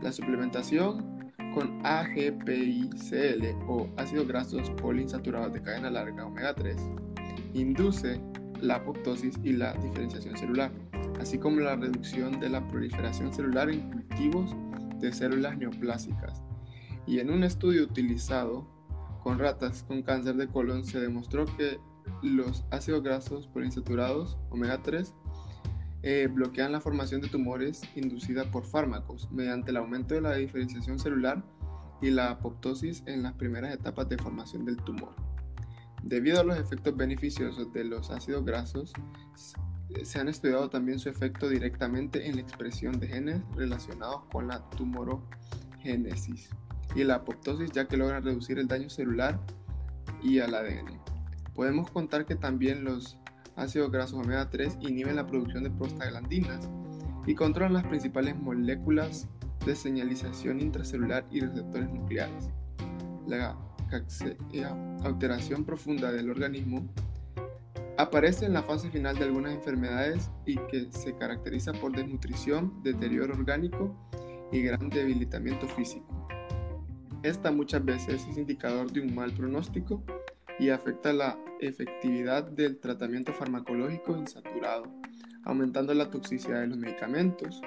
La 0.02 0.12
suplementación 0.12 1.32
con 1.54 1.80
AGPICL 1.86 3.56
o 3.68 3.88
ácidos 3.96 4.26
grasos 4.26 4.70
poliinsaturados 4.70 5.52
de 5.52 5.62
cadena 5.62 5.90
larga 5.90 6.26
omega 6.26 6.54
3 6.54 6.76
induce 7.54 8.20
la 8.60 8.76
apoptosis 8.76 9.38
y 9.42 9.52
la 9.52 9.72
diferenciación 9.74 10.36
celular, 10.36 10.70
así 11.20 11.38
como 11.38 11.60
la 11.60 11.76
reducción 11.76 12.40
de 12.40 12.48
la 12.48 12.66
proliferación 12.68 13.32
celular 13.32 13.70
en 13.70 13.90
cultivos 13.90 14.54
de 15.00 15.12
células 15.12 15.56
neoplásicas. 15.56 16.42
Y 17.06 17.18
en 17.18 17.30
un 17.30 17.44
estudio 17.44 17.84
utilizado 17.84 18.66
con 19.22 19.38
ratas 19.38 19.82
con 19.82 20.02
cáncer 20.02 20.36
de 20.36 20.48
colon 20.48 20.84
se 20.84 21.00
demostró 21.00 21.46
que 21.56 21.78
los 22.22 22.64
ácidos 22.70 23.02
grasos 23.02 23.46
poliinsaturados 23.48 24.38
omega 24.50 24.82
3 24.82 25.14
eh, 26.02 26.28
bloquean 26.30 26.72
la 26.72 26.80
formación 26.80 27.22
de 27.22 27.28
tumores 27.28 27.80
inducida 27.96 28.44
por 28.50 28.64
fármacos 28.64 29.30
mediante 29.32 29.70
el 29.70 29.78
aumento 29.78 30.14
de 30.14 30.20
la 30.20 30.34
diferenciación 30.34 30.98
celular 30.98 31.42
y 32.02 32.10
la 32.10 32.30
apoptosis 32.30 33.02
en 33.06 33.22
las 33.22 33.32
primeras 33.32 33.72
etapas 33.72 34.08
de 34.10 34.18
formación 34.18 34.66
del 34.66 34.76
tumor. 34.76 35.14
Debido 36.02 36.40
a 36.40 36.44
los 36.44 36.58
efectos 36.58 36.94
beneficiosos 36.94 37.72
de 37.72 37.84
los 37.84 38.10
ácidos 38.10 38.44
grasos, 38.44 38.92
se 40.02 40.18
han 40.18 40.28
estudiado 40.28 40.70
también 40.70 40.98
su 40.98 41.08
efecto 41.08 41.48
directamente 41.48 42.26
en 42.26 42.36
la 42.36 42.42
expresión 42.42 42.98
de 42.98 43.08
genes 43.08 43.42
relacionados 43.54 44.24
con 44.32 44.48
la 44.48 44.68
tumorogénesis 44.70 46.50
y 46.94 47.04
la 47.04 47.16
apoptosis 47.16 47.70
ya 47.72 47.86
que 47.86 47.96
logran 47.96 48.24
reducir 48.24 48.58
el 48.58 48.68
daño 48.68 48.88
celular 48.88 49.40
y 50.22 50.38
al 50.38 50.54
ADN. 50.54 51.00
Podemos 51.54 51.90
contar 51.90 52.26
que 52.26 52.34
también 52.34 52.84
los 52.84 53.18
ácidos 53.56 53.90
grasos 53.90 54.18
omega 54.18 54.50
3 54.50 54.78
inhiben 54.80 55.16
la 55.16 55.26
producción 55.26 55.64
de 55.64 55.70
prostaglandinas 55.70 56.68
y 57.26 57.34
controlan 57.34 57.74
las 57.74 57.86
principales 57.86 58.36
moléculas 58.36 59.28
de 59.64 59.74
señalización 59.76 60.60
intracelular 60.60 61.26
y 61.30 61.40
receptores 61.40 61.90
nucleares. 61.90 62.50
La 63.26 63.56
alteración 65.04 65.64
profunda 65.64 66.10
del 66.12 66.30
organismo 66.30 66.86
aparece 67.96 68.46
en 68.46 68.52
la 68.52 68.62
fase 68.62 68.90
final 68.90 69.16
de 69.16 69.24
algunas 69.24 69.54
enfermedades 69.54 70.30
y 70.46 70.56
que 70.56 70.90
se 70.90 71.14
caracteriza 71.16 71.72
por 71.72 71.92
desnutrición, 71.94 72.82
deterioro 72.82 73.34
orgánico 73.34 73.94
y 74.50 74.62
gran 74.62 74.88
debilitamiento 74.88 75.68
físico. 75.68 76.28
Esta 77.22 77.50
muchas 77.50 77.84
veces 77.84 78.26
es 78.28 78.36
indicador 78.36 78.92
de 78.92 79.00
un 79.00 79.14
mal 79.14 79.32
pronóstico 79.32 80.02
y 80.58 80.70
afecta 80.70 81.12
la 81.12 81.38
efectividad 81.60 82.44
del 82.44 82.78
tratamiento 82.78 83.32
farmacológico 83.32 84.16
insaturado, 84.16 84.84
aumentando 85.44 85.94
la 85.94 86.10
toxicidad 86.10 86.60
de 86.60 86.68
los 86.68 86.78
medicamentos. 86.78 87.62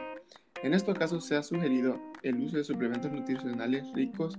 En 0.63 0.73
estos 0.73 0.97
casos 0.97 1.25
se 1.25 1.35
ha 1.35 1.43
sugerido 1.43 1.99
el 2.23 2.39
uso 2.39 2.57
de 2.57 2.63
suplementos 2.63 3.11
nutricionales 3.11 3.91
ricos 3.93 4.37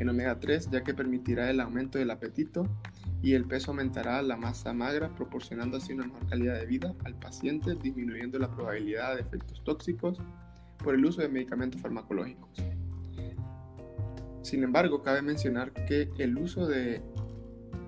en 0.00 0.08
omega 0.08 0.40
3 0.40 0.70
ya 0.70 0.82
que 0.82 0.94
permitirá 0.94 1.50
el 1.50 1.60
aumento 1.60 1.98
del 1.98 2.10
apetito 2.10 2.66
y 3.22 3.34
el 3.34 3.44
peso 3.44 3.70
aumentará 3.70 4.22
la 4.22 4.36
masa 4.36 4.72
magra 4.72 5.14
proporcionando 5.14 5.76
así 5.76 5.92
una 5.92 6.06
mejor 6.06 6.26
calidad 6.26 6.58
de 6.58 6.64
vida 6.64 6.94
al 7.04 7.14
paciente 7.16 7.74
disminuyendo 7.74 8.38
la 8.38 8.50
probabilidad 8.50 9.14
de 9.16 9.20
efectos 9.20 9.62
tóxicos 9.62 10.18
por 10.78 10.94
el 10.94 11.04
uso 11.04 11.20
de 11.20 11.28
medicamentos 11.28 11.82
farmacológicos. 11.82 12.48
Sin 14.40 14.64
embargo, 14.64 15.02
cabe 15.02 15.20
mencionar 15.20 15.72
que 15.72 16.08
el 16.16 16.38
uso 16.38 16.66
de 16.66 17.02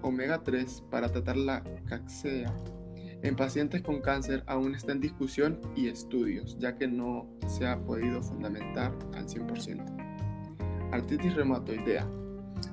omega 0.03 0.43
3 0.45 0.85
para 0.91 1.09
tratar 1.09 1.39
la 1.39 1.65
caxea 1.87 2.55
en 3.23 3.37
pacientes 3.37 3.81
con 3.81 4.03
cáncer 4.03 4.45
aún 4.47 4.75
está 4.75 4.93
en 4.93 5.01
discusión 5.01 5.61
y 5.75 5.89
estudios, 5.89 6.59
ya 6.59 6.77
que 6.77 6.89
no 6.89 7.27
se 7.47 7.67
ha 7.67 7.79
podido 7.79 8.23
fundamentar 8.23 8.93
al 9.15 9.27
100%. 9.27 10.02
Artritis 10.93 11.35
reumatoidea. 11.35 12.07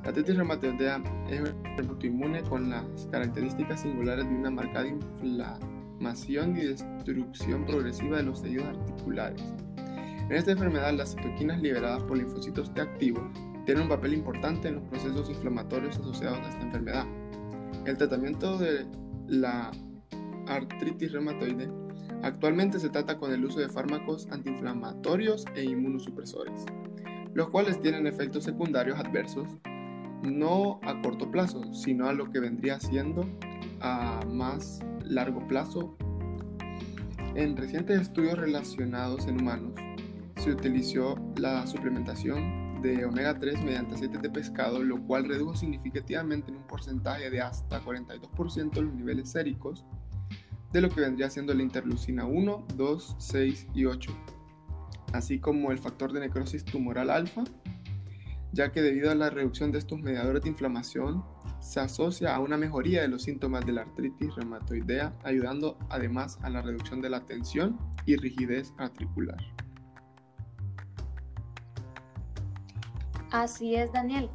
La 0.03 0.10
artritis 0.10 0.36
reumatoidea 0.36 1.01
es 1.29 1.39
un 1.39 1.89
autoinmune 1.89 2.43
con 2.43 2.69
las 2.69 2.84
características 3.12 3.82
singulares 3.82 4.29
de 4.29 4.36
una 4.36 4.51
marcada 4.51 4.88
inflamación 4.88 6.58
y 6.58 6.65
destrucción 6.65 7.65
progresiva 7.65 8.17
de 8.17 8.23
los 8.23 8.41
tejidos 8.41 8.67
articulares. 8.67 9.41
En 10.29 10.34
esta 10.34 10.51
enfermedad, 10.51 10.93
las 10.93 11.15
citoquinas 11.15 11.62
liberadas 11.62 12.03
por 12.03 12.17
linfocitos 12.17 12.73
T 12.73 12.82
activos 12.82 13.23
tienen 13.65 13.84
un 13.84 13.89
papel 13.89 14.13
importante 14.13 14.67
en 14.67 14.75
los 14.75 14.84
procesos 14.84 15.29
inflamatorios 15.29 15.97
asociados 15.97 16.39
a 16.39 16.49
esta 16.49 16.62
enfermedad. 16.62 17.05
El 17.86 17.97
tratamiento 17.97 18.58
de 18.58 18.86
la 19.27 19.71
artritis 20.47 21.13
reumatoide, 21.13 21.71
actualmente 22.21 22.79
se 22.79 22.89
trata 22.89 23.17
con 23.17 23.32
el 23.32 23.45
uso 23.45 23.60
de 23.60 23.69
fármacos 23.69 24.27
antiinflamatorios 24.29 25.45
e 25.55 25.63
inmunosupresores, 25.63 26.65
los 27.33 27.49
cuales 27.49 27.81
tienen 27.81 28.07
efectos 28.07 28.43
secundarios 28.43 28.99
adversos 28.99 29.47
no 30.23 30.79
a 30.83 31.01
corto 31.01 31.31
plazo, 31.31 31.73
sino 31.73 32.07
a 32.07 32.13
lo 32.13 32.29
que 32.31 32.39
vendría 32.39 32.79
siendo 32.79 33.25
a 33.81 34.19
más 34.27 34.79
largo 35.03 35.47
plazo. 35.47 35.95
En 37.35 37.55
recientes 37.55 38.01
estudios 38.01 38.37
relacionados 38.37 39.27
en 39.27 39.41
humanos, 39.41 39.73
se 40.37 40.51
utilizó 40.51 41.15
la 41.37 41.65
suplementación 41.67 42.81
de 42.81 43.05
omega 43.05 43.37
3 43.37 43.61
mediante 43.63 43.95
aceite 43.95 44.17
de 44.19 44.29
pescado, 44.29 44.81
lo 44.81 45.01
cual 45.05 45.27
redujo 45.27 45.55
significativamente 45.55 46.49
en 46.49 46.57
un 46.57 46.67
porcentaje 46.67 47.29
de 47.29 47.41
hasta 47.41 47.81
42% 47.81 48.81
los 48.81 48.93
niveles 48.93 49.29
séricos 49.29 49.85
de 50.71 50.81
lo 50.81 50.89
que 50.89 51.01
vendría 51.01 51.29
siendo 51.29 51.53
la 51.53 51.63
interleucina 51.63 52.25
1, 52.25 52.67
2, 52.75 53.15
6 53.17 53.67
y 53.73 53.85
8, 53.85 54.11
así 55.13 55.39
como 55.39 55.72
el 55.72 55.80
factor 55.80 56.13
de 56.13 56.19
necrosis 56.19 56.63
tumoral 56.63 57.10
alfa 57.10 57.43
ya 58.52 58.72
que 58.72 58.82
debido 58.82 59.12
a 59.12 59.15
la 59.15 59.30
reducción 59.30 59.72
de 59.72 59.80
estos 59.80 60.00
mediadores 60.00 60.43
de 60.43 60.50
inflamación 60.50 61.24
se 61.60 61.80
asocia 61.80 62.36
a 62.36 62.39
una 62.39 62.58
mejoría 62.58 63.02
de 63.02 63.08
los 63.08 63.24
síntomas 63.24 63.65
de 63.65 63.74
la 63.74 63.82
artritis 63.82 64.34
reumatoidea, 64.36 65.13
ayudando 65.24 65.78
además 65.89 66.39
a 66.41 66.50
la 66.50 66.62
reducción 66.62 67.02
de 67.02 67.10
la 67.10 67.26
tensión 67.26 67.78
y 68.06 68.15
rigidez 68.15 68.74
articular. 68.78 69.38
Así 73.32 73.76
es, 73.76 73.91
Daniel. 73.91 74.30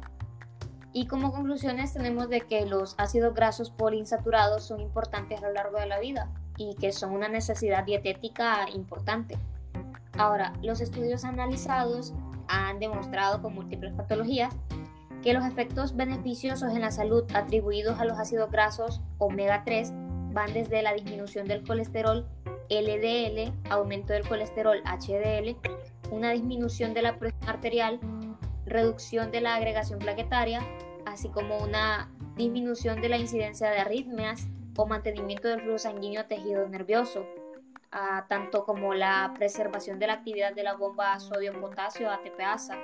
Y 0.93 1.07
como 1.07 1.33
conclusiones 1.33 1.93
tenemos 1.93 2.29
de 2.29 2.41
que 2.41 2.65
los 2.65 2.95
ácidos 2.97 3.33
grasos 3.33 3.69
poliinsaturados 3.69 4.63
son 4.63 4.79
importantes 4.79 5.43
a 5.43 5.47
lo 5.47 5.53
largo 5.53 5.77
de 5.77 5.87
la 5.87 5.99
vida 5.99 6.31
y 6.57 6.75
que 6.75 6.93
son 6.93 7.11
una 7.11 7.27
necesidad 7.27 7.83
dietética 7.83 8.69
importante. 8.69 9.37
Ahora, 10.17 10.53
los 10.61 10.81
estudios 10.81 11.25
analizados 11.25 12.13
han 12.47 12.79
demostrado 12.79 13.41
con 13.41 13.53
múltiples 13.53 13.93
patologías 13.93 14.55
que 15.21 15.33
los 15.33 15.45
efectos 15.45 15.95
beneficiosos 15.95 16.71
en 16.73 16.81
la 16.81 16.91
salud 16.91 17.25
atribuidos 17.33 17.99
a 17.99 18.05
los 18.05 18.17
ácidos 18.17 18.51
grasos 18.51 19.01
omega 19.17 19.63
3 19.65 19.91
van 20.31 20.53
desde 20.53 20.81
la 20.83 20.93
disminución 20.93 21.47
del 21.47 21.65
colesterol 21.65 22.27
LDL, 22.69 23.51
aumento 23.69 24.13
del 24.13 24.27
colesterol 24.27 24.81
HDL, 24.85 25.55
una 26.11 26.31
disminución 26.31 26.93
de 26.93 27.01
la 27.01 27.17
presión 27.17 27.49
arterial, 27.49 27.99
reducción 28.65 29.31
de 29.31 29.41
la 29.41 29.55
agregación 29.55 29.99
plaquetaria, 29.99 30.61
así 31.05 31.29
como 31.29 31.57
una 31.57 32.11
disminución 32.35 33.01
de 33.01 33.09
la 33.09 33.17
incidencia 33.17 33.69
de 33.69 33.79
arritmias 33.79 34.47
o 34.77 34.85
mantenimiento 34.85 35.47
del 35.47 35.61
flujo 35.61 35.79
sanguíneo 35.79 36.25
tejido 36.25 36.67
nervioso 36.67 37.25
tanto 38.27 38.65
como 38.65 38.93
la 38.93 39.33
preservación 39.35 39.99
de 39.99 40.07
la 40.07 40.13
actividad 40.13 40.53
de 40.53 40.63
la 40.63 40.75
bomba 40.75 41.19
sodio-potasio 41.19 42.11
ATPasa, 42.11 42.77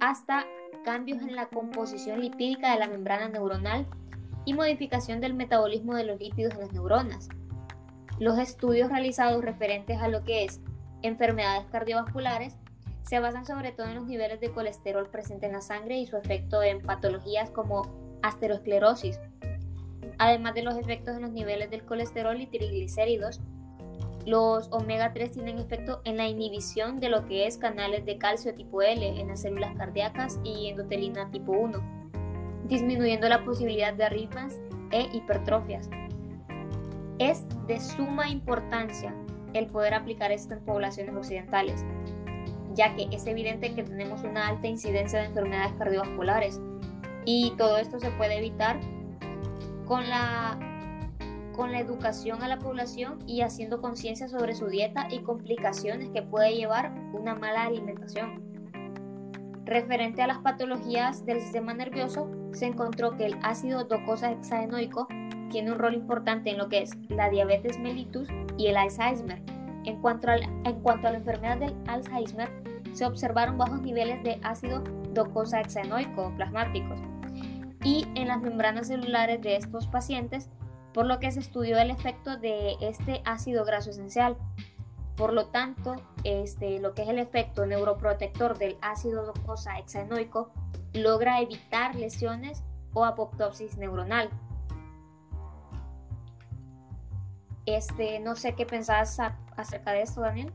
hasta 0.00 0.44
cambios 0.84 1.20
en 1.22 1.34
la 1.34 1.46
composición 1.46 2.20
lipídica 2.20 2.72
de 2.72 2.78
la 2.78 2.86
membrana 2.86 3.28
neuronal 3.28 3.86
y 4.44 4.54
modificación 4.54 5.20
del 5.20 5.34
metabolismo 5.34 5.94
de 5.94 6.04
los 6.04 6.20
lípidos 6.20 6.54
en 6.54 6.60
las 6.60 6.72
neuronas. 6.72 7.28
Los 8.20 8.38
estudios 8.38 8.90
realizados 8.90 9.44
referentes 9.44 10.00
a 10.00 10.08
lo 10.08 10.22
que 10.24 10.44
es 10.44 10.60
enfermedades 11.02 11.66
cardiovasculares 11.70 12.56
se 13.02 13.18
basan 13.20 13.46
sobre 13.46 13.72
todo 13.72 13.88
en 13.88 13.96
los 13.96 14.06
niveles 14.06 14.40
de 14.40 14.52
colesterol 14.52 15.08
presente 15.08 15.46
en 15.46 15.52
la 15.52 15.60
sangre 15.60 15.98
y 15.98 16.06
su 16.06 16.16
efecto 16.16 16.62
en 16.62 16.82
patologías 16.82 17.50
como 17.50 17.82
aterosclerosis, 18.22 19.20
además 20.18 20.54
de 20.54 20.62
los 20.62 20.76
efectos 20.76 21.16
en 21.16 21.22
los 21.22 21.32
niveles 21.32 21.70
del 21.70 21.84
colesterol 21.84 22.40
y 22.40 22.46
triglicéridos 22.46 23.40
los 24.28 24.68
omega 24.72 25.14
3 25.14 25.32
tienen 25.32 25.58
efecto 25.58 26.02
en 26.04 26.18
la 26.18 26.28
inhibición 26.28 27.00
de 27.00 27.08
lo 27.08 27.24
que 27.24 27.46
es 27.46 27.56
canales 27.56 28.04
de 28.04 28.18
calcio 28.18 28.54
tipo 28.54 28.82
L 28.82 29.18
en 29.18 29.28
las 29.28 29.40
células 29.40 29.74
cardíacas 29.74 30.38
y 30.44 30.68
endotelina 30.68 31.30
tipo 31.30 31.52
1, 31.52 31.80
disminuyendo 32.66 33.26
la 33.30 33.42
posibilidad 33.42 33.94
de 33.94 34.04
arritmias 34.04 34.60
e 34.90 35.08
hipertrofias. 35.14 35.88
Es 37.18 37.42
de 37.66 37.80
suma 37.80 38.28
importancia 38.28 39.14
el 39.54 39.66
poder 39.66 39.94
aplicar 39.94 40.30
esto 40.30 40.52
en 40.52 40.60
poblaciones 40.60 41.16
occidentales, 41.16 41.82
ya 42.74 42.94
que 42.94 43.08
es 43.10 43.26
evidente 43.26 43.74
que 43.74 43.82
tenemos 43.82 44.24
una 44.24 44.48
alta 44.48 44.66
incidencia 44.66 45.20
de 45.20 45.26
enfermedades 45.28 45.72
cardiovasculares 45.78 46.60
y 47.24 47.54
todo 47.56 47.78
esto 47.78 47.98
se 47.98 48.10
puede 48.10 48.36
evitar 48.36 48.78
con 49.86 50.06
la 50.06 50.67
con 51.58 51.72
la 51.72 51.80
educación 51.80 52.40
a 52.44 52.48
la 52.48 52.60
población 52.60 53.18
y 53.26 53.40
haciendo 53.40 53.80
conciencia 53.80 54.28
sobre 54.28 54.54
su 54.54 54.68
dieta 54.68 55.08
y 55.10 55.22
complicaciones 55.22 56.08
que 56.10 56.22
puede 56.22 56.54
llevar 56.54 56.92
una 57.12 57.34
mala 57.34 57.64
alimentación. 57.64 58.40
Referente 59.64 60.22
a 60.22 60.28
las 60.28 60.38
patologías 60.38 61.26
del 61.26 61.40
sistema 61.40 61.74
nervioso, 61.74 62.30
se 62.52 62.66
encontró 62.66 63.16
que 63.16 63.26
el 63.26 63.36
ácido 63.42 63.82
docosahexaenoico 63.82 65.08
tiene 65.50 65.72
un 65.72 65.80
rol 65.80 65.94
importante 65.94 66.50
en 66.50 66.58
lo 66.58 66.68
que 66.68 66.82
es 66.82 66.92
la 67.08 67.28
diabetes 67.28 67.76
mellitus 67.80 68.28
y 68.56 68.68
el 68.68 68.76
Alzheimer. 68.76 69.42
En 69.84 70.00
cuanto, 70.00 70.28
en 70.30 70.80
cuanto 70.80 71.08
a 71.08 71.10
la 71.10 71.18
enfermedad 71.18 71.58
del 71.58 71.74
Alzheimer, 71.88 72.50
se 72.92 73.04
observaron 73.04 73.58
bajos 73.58 73.82
niveles 73.82 74.22
de 74.22 74.38
ácido 74.44 74.84
docosahexaenoico 75.12 76.32
plasmáticos 76.36 77.00
y 77.82 78.06
en 78.14 78.28
las 78.28 78.40
membranas 78.40 78.86
celulares 78.86 79.42
de 79.42 79.56
estos 79.56 79.88
pacientes 79.88 80.50
por 80.92 81.06
lo 81.06 81.18
que 81.18 81.30
se 81.30 81.40
estudió 81.40 81.78
el 81.78 81.90
efecto 81.90 82.36
de 82.36 82.76
este 82.80 83.22
ácido 83.24 83.64
graso 83.64 83.90
esencial. 83.90 84.36
Por 85.16 85.32
lo 85.32 85.46
tanto, 85.46 85.96
este, 86.24 86.78
lo 86.78 86.94
que 86.94 87.02
es 87.02 87.08
el 87.08 87.18
efecto 87.18 87.66
neuroprotector 87.66 88.56
del 88.56 88.76
ácido 88.80 89.26
docosa 89.26 89.78
hexanoico 89.78 90.52
logra 90.94 91.40
evitar 91.40 91.94
lesiones 91.94 92.62
o 92.94 93.04
apoptosis 93.04 93.76
neuronal. 93.76 94.30
Este, 97.66 98.20
no 98.20 98.34
sé 98.34 98.54
qué 98.54 98.64
pensás 98.64 99.18
acerca 99.56 99.92
de 99.92 100.02
esto, 100.02 100.20
Daniel. 100.22 100.52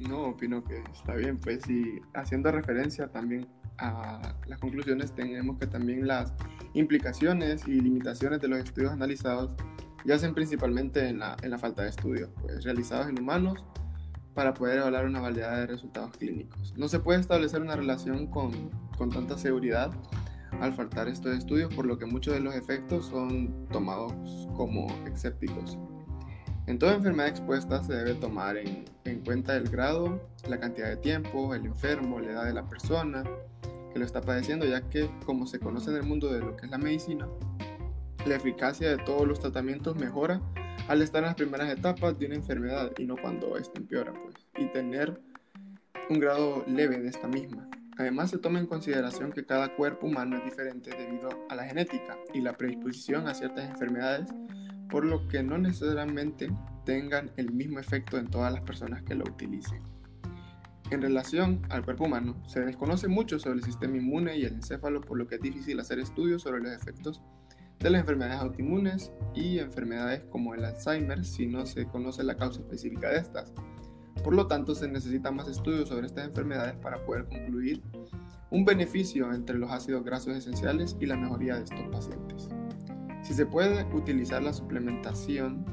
No, 0.00 0.28
opino 0.28 0.64
que 0.64 0.82
está 0.92 1.14
bien, 1.14 1.38
pues, 1.38 1.68
y 1.70 2.00
haciendo 2.14 2.50
referencia 2.50 3.08
también 3.08 3.46
a 3.78 4.34
las 4.46 4.58
conclusiones, 4.58 5.12
tenemos 5.12 5.58
que 5.58 5.66
también 5.66 6.06
las 6.06 6.32
implicaciones 6.74 7.66
y 7.66 7.80
limitaciones 7.80 8.40
de 8.40 8.48
los 8.48 8.58
estudios 8.58 8.92
analizados 8.92 9.52
yacen 10.04 10.34
principalmente 10.34 11.08
en 11.08 11.18
la, 11.18 11.36
en 11.42 11.50
la 11.50 11.58
falta 11.58 11.82
de 11.82 11.90
estudios 11.90 12.30
pues, 12.40 12.64
realizados 12.64 13.08
en 13.08 13.18
humanos 13.18 13.64
para 14.34 14.54
poder 14.54 14.78
evaluar 14.78 15.06
una 15.06 15.20
variedad 15.20 15.56
de 15.56 15.66
resultados 15.66 16.16
clínicos. 16.16 16.74
No 16.76 16.88
se 16.88 17.00
puede 17.00 17.20
establecer 17.20 17.62
una 17.62 17.74
relación 17.74 18.26
con, 18.26 18.70
con 18.96 19.10
tanta 19.10 19.38
seguridad 19.38 19.90
al 20.60 20.74
faltar 20.74 21.08
estos 21.08 21.36
estudios, 21.36 21.74
por 21.74 21.86
lo 21.86 21.98
que 21.98 22.06
muchos 22.06 22.34
de 22.34 22.40
los 22.40 22.54
efectos 22.54 23.06
son 23.06 23.66
tomados 23.72 24.12
como 24.54 24.86
escépticos. 25.06 25.78
En 26.66 26.78
toda 26.78 26.94
enfermedad 26.94 27.28
expuesta 27.28 27.82
se 27.82 27.94
debe 27.94 28.14
tomar 28.14 28.56
en, 28.56 28.84
en, 29.04 29.20
cuenta 29.24 29.56
el 29.56 29.68
grado, 29.68 30.28
la 30.48 30.58
cantidad 30.58 30.88
de 30.88 30.96
tiempo, 30.96 31.54
el 31.54 31.64
enfermo, 31.64 32.18
la 32.20 32.32
edad 32.32 32.44
de 32.44 32.54
la 32.54 32.68
persona 32.68 33.24
que 33.96 34.00
lo 34.00 34.04
está 34.04 34.20
padeciendo, 34.20 34.66
ya 34.66 34.82
que 34.82 35.08
como 35.24 35.46
se 35.46 35.58
conoce 35.58 35.88
en 35.88 35.96
el 35.96 36.02
mundo 36.02 36.30
de 36.30 36.40
lo 36.40 36.54
que 36.54 36.66
es 36.66 36.70
la 36.70 36.76
medicina, 36.76 37.26
la 38.26 38.34
eficacia 38.34 38.90
de 38.90 38.98
todos 38.98 39.26
los 39.26 39.40
tratamientos 39.40 39.96
mejora 39.96 40.42
al 40.88 41.00
estar 41.00 41.20
en 41.20 41.28
las 41.28 41.34
primeras 41.34 41.70
etapas 41.70 42.18
de 42.18 42.26
una 42.26 42.34
enfermedad 42.34 42.92
y 42.98 43.06
no 43.06 43.16
cuando 43.16 43.56
esta 43.56 43.80
empeora, 43.80 44.12
pues, 44.12 44.34
y 44.58 44.66
tener 44.66 45.18
un 46.10 46.20
grado 46.20 46.62
leve 46.66 46.98
de 46.98 47.08
esta 47.08 47.26
misma. 47.26 47.70
Además, 47.96 48.28
se 48.28 48.36
toma 48.36 48.58
en 48.58 48.66
consideración 48.66 49.32
que 49.32 49.46
cada 49.46 49.74
cuerpo 49.74 50.06
humano 50.06 50.36
es 50.36 50.44
diferente 50.44 50.90
debido 50.90 51.30
a 51.48 51.54
la 51.54 51.64
genética 51.64 52.18
y 52.34 52.42
la 52.42 52.52
predisposición 52.52 53.26
a 53.26 53.32
ciertas 53.32 53.64
enfermedades, 53.64 54.28
por 54.90 55.06
lo 55.06 55.26
que 55.28 55.42
no 55.42 55.56
necesariamente 55.56 56.50
tengan 56.84 57.30
el 57.38 57.50
mismo 57.50 57.78
efecto 57.78 58.18
en 58.18 58.26
todas 58.26 58.52
las 58.52 58.60
personas 58.60 59.02
que 59.04 59.14
lo 59.14 59.24
utilicen. 59.24 59.95
En 60.90 61.02
relación 61.02 61.62
al 61.68 61.84
cuerpo 61.84 62.04
humano, 62.04 62.40
se 62.46 62.60
desconoce 62.60 63.08
mucho 63.08 63.40
sobre 63.40 63.58
el 63.58 63.64
sistema 63.64 63.96
inmune 63.96 64.38
y 64.38 64.44
el 64.44 64.54
encéfalo, 64.54 65.00
por 65.00 65.18
lo 65.18 65.26
que 65.26 65.34
es 65.34 65.40
difícil 65.40 65.80
hacer 65.80 65.98
estudios 65.98 66.42
sobre 66.42 66.60
los 66.60 66.72
efectos 66.72 67.22
de 67.80 67.90
las 67.90 68.00
enfermedades 68.02 68.40
autoinmunes 68.40 69.12
y 69.34 69.58
enfermedades 69.58 70.22
como 70.30 70.54
el 70.54 70.64
Alzheimer 70.64 71.24
si 71.24 71.46
no 71.46 71.66
se 71.66 71.86
conoce 71.86 72.22
la 72.22 72.36
causa 72.36 72.60
específica 72.60 73.10
de 73.10 73.18
estas. 73.18 73.52
Por 74.22 74.34
lo 74.34 74.46
tanto, 74.46 74.76
se 74.76 74.86
necesita 74.86 75.32
más 75.32 75.48
estudios 75.48 75.88
sobre 75.88 76.06
estas 76.06 76.28
enfermedades 76.28 76.76
para 76.76 77.04
poder 77.04 77.26
concluir 77.26 77.82
un 78.50 78.64
beneficio 78.64 79.32
entre 79.32 79.58
los 79.58 79.70
ácidos 79.72 80.04
grasos 80.04 80.36
esenciales 80.36 80.96
y 81.00 81.06
la 81.06 81.16
mejoría 81.16 81.56
de 81.56 81.64
estos 81.64 81.88
pacientes. 81.90 82.48
Si 83.22 83.34
se 83.34 83.44
puede 83.44 83.84
utilizar 83.92 84.40
la 84.40 84.52
suplementación, 84.52 85.66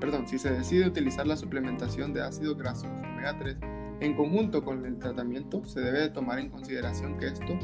perdón, 0.00 0.28
si 0.28 0.38
se 0.38 0.52
decide 0.52 0.86
utilizar 0.86 1.26
la 1.26 1.36
suplementación 1.36 2.12
de 2.12 2.22
ácidos 2.22 2.58
grasos 2.58 2.90
omega 3.02 3.38
3 3.38 3.73
en 4.00 4.14
conjunto 4.14 4.64
con 4.64 4.84
el 4.84 4.98
tratamiento, 4.98 5.64
se 5.64 5.80
debe 5.80 6.08
tomar 6.10 6.38
en 6.38 6.50
consideración 6.50 7.16
que 7.18 7.28
esto 7.28 7.58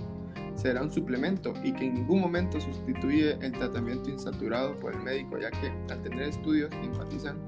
será 0.55 0.83
un 0.83 0.91
suplemento 0.91 1.55
y 1.65 1.73
que 1.73 1.87
en 1.87 1.95
ningún 1.95 2.21
momento 2.21 2.61
sustituye 2.61 3.33
el 3.41 3.53
tratamiento 3.53 4.11
insaturado 4.11 4.77
por 4.77 4.95
el 4.95 5.03
médico, 5.03 5.39
ya 5.39 5.51
que 5.51 5.73
al 5.93 6.03
tener 6.03 6.23
estudios 6.23 6.71
que 6.71 6.85
enfatizan 6.85 7.39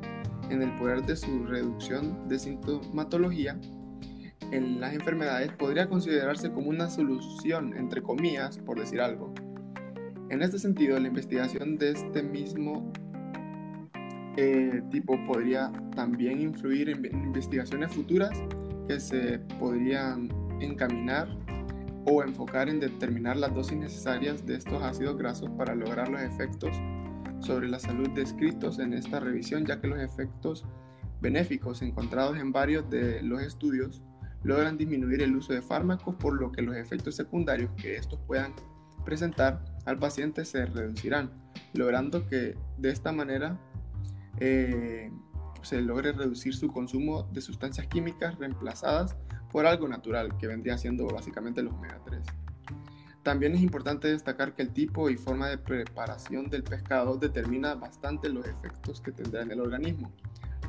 en 0.51 0.62
el 0.62 0.75
poder 0.77 1.05
de 1.05 1.16
su 1.16 1.45
reducción 1.45 2.29
de 2.29 2.38
sintomatología 2.38 3.59
en 4.51 4.81
las 4.81 4.95
enfermedades, 4.95 5.53
podría 5.53 5.88
considerarse 5.88 6.51
como 6.51 6.68
una 6.68 6.90
solución, 6.90 7.77
entre 7.77 8.03
comillas, 8.03 8.59
por 8.59 8.79
decir 8.79 9.01
algo. 9.01 9.33
En 10.29 10.42
este 10.42 10.59
sentido, 10.59 10.99
la 10.99 11.09
investigación 11.09 11.77
de 11.77 11.90
este 11.90 12.23
mismo 12.23 12.92
eh, 14.37 14.83
tipo 14.90 15.18
podría 15.27 15.71
también 15.95 16.40
influir 16.40 16.88
en 16.88 17.05
investigaciones 17.05 17.92
futuras 17.92 18.42
se 19.00 19.38
podrían 19.59 20.28
encaminar 20.61 21.28
o 22.05 22.22
enfocar 22.22 22.68
en 22.68 22.81
determinar 22.81 23.37
las 23.37 23.55
dosis 23.55 23.78
necesarias 23.78 24.44
de 24.44 24.57
estos 24.57 24.83
ácidos 24.83 25.16
grasos 25.16 25.50
para 25.57 25.74
lograr 25.74 26.09
los 26.09 26.20
efectos 26.20 26.76
sobre 27.40 27.68
la 27.68 27.78
salud 27.78 28.09
descritos 28.11 28.78
en 28.78 28.92
esta 28.92 29.20
revisión, 29.20 29.64
ya 29.66 29.81
que 29.81 29.88
los 29.88 30.00
efectos 30.00 30.64
benéficos 31.20 31.83
encontrados 31.83 32.38
en 32.38 32.52
varios 32.52 32.88
de 32.90 33.22
los 33.22 33.40
estudios 33.42 34.02
logran 34.42 34.76
disminuir 34.76 35.22
el 35.22 35.37
uso 35.37 35.52
de 35.52 35.62
fármacos, 35.62 36.16
por 36.16 36.40
lo 36.40 36.50
que 36.50 36.62
los 36.62 36.76
efectos 36.76 37.14
secundarios 37.14 37.70
que 37.76 37.96
estos 37.96 38.18
puedan 38.26 38.52
presentar 39.05 39.64
al 39.85 39.98
paciente 39.98 40.44
se 40.44 40.66
reducirán, 40.66 41.31
logrando 41.74 42.26
que 42.26 42.57
de 42.78 42.90
esta 42.90 43.12
manera 43.12 43.59
eh, 44.38 45.11
se 45.62 45.81
logre 45.81 46.12
reducir 46.12 46.55
su 46.55 46.68
consumo 46.68 47.25
de 47.33 47.40
sustancias 47.40 47.87
químicas 47.87 48.38
reemplazadas 48.38 49.16
por 49.51 49.66
algo 49.66 49.88
natural, 49.88 50.37
que 50.38 50.46
vendría 50.46 50.79
siendo 50.79 51.07
básicamente 51.07 51.62
los 51.62 51.75
omega 51.75 52.01
3. 52.05 52.22
También 53.22 53.55
es 53.55 53.62
importante 53.62 54.09
destacar 54.09 54.55
que 54.55 54.62
el 54.62 54.70
tipo 54.70 55.09
y 55.09 55.16
forma 55.16 55.48
de 55.48 55.59
preparación 55.59 56.51
del 56.51 56.64
pescado 56.64 57.16
determina 57.16 57.75
bastante 57.75 58.29
los 58.29 58.46
efectos 58.46 59.01
que 59.01 59.12
tendrá 59.12 59.42
en 59.42 59.53
el 59.53 59.61
organismo. 59.61 60.11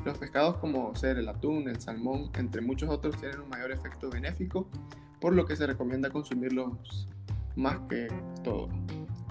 Los 0.04 0.18
pescados 0.18 0.58
como 0.58 0.94
ser 0.94 1.18
el 1.18 1.28
atún, 1.28 1.68
el 1.68 1.80
salmón, 1.80 2.30
entre 2.34 2.60
muchos 2.60 2.90
otros, 2.90 3.16
tienen 3.16 3.40
un 3.40 3.48
mayor 3.48 3.72
efecto 3.72 4.10
benéfico, 4.10 4.68
por 5.20 5.34
lo 5.34 5.46
que 5.46 5.56
se 5.56 5.66
recomienda 5.66 6.10
consumirlos 6.10 7.08
más 7.56 7.78
que 7.88 8.08
todo. 8.44 8.68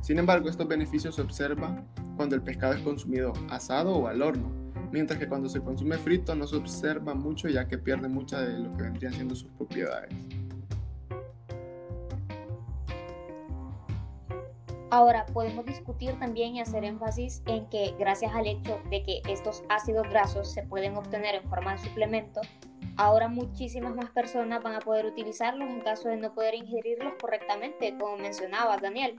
Sin 0.02 0.20
embargo, 0.20 0.50
estos 0.50 0.68
beneficios 0.68 1.16
se 1.16 1.22
observan 1.22 1.88
cuando 2.18 2.36
el 2.36 2.42
pescado 2.42 2.74
es 2.74 2.82
consumido 2.82 3.32
asado 3.50 3.96
o 3.96 4.08
al 4.08 4.22
horno, 4.22 4.63
mientras 4.94 5.18
que 5.18 5.28
cuando 5.28 5.50
se 5.50 5.60
consume 5.60 5.98
frito 5.98 6.36
no 6.36 6.46
se 6.46 6.56
observa 6.56 7.16
mucho 7.16 7.50
ya 7.50 7.68
que 7.68 7.80
pierde 7.80 8.08
mucha 8.08 8.40
de 8.42 8.60
lo 8.60 8.78
que 8.78 8.84
vendrían 8.84 9.12
siendo 9.12 9.36
sus 9.36 9.50
propiedades. 9.54 10.14
Ahora, 14.92 15.26
podemos 15.34 15.66
discutir 15.66 16.14
también 16.20 16.56
y 16.56 16.62
hacer 16.62 16.84
énfasis 16.84 17.42
en 17.48 17.68
que 17.72 17.96
gracias 17.98 18.36
al 18.36 18.46
hecho 18.46 18.80
de 18.92 19.02
que 19.02 19.24
estos 19.28 19.64
ácidos 19.68 20.08
grasos 20.08 20.54
se 20.54 20.62
pueden 20.62 20.96
obtener 20.96 21.34
en 21.34 21.50
forma 21.50 21.72
de 21.72 21.80
suplemento, 21.80 22.42
ahora 22.96 23.28
muchísimas 23.28 23.96
más 23.96 24.12
personas 24.12 24.62
van 24.62 24.76
a 24.76 24.80
poder 24.80 25.08
utilizarlos 25.08 25.68
en 25.72 25.82
caso 25.82 26.10
de 26.10 26.18
no 26.18 26.36
poder 26.36 26.54
ingerirlos 26.54 27.14
correctamente, 27.20 27.98
como 27.98 28.18
mencionabas, 28.18 28.80
Daniel. 28.80 29.16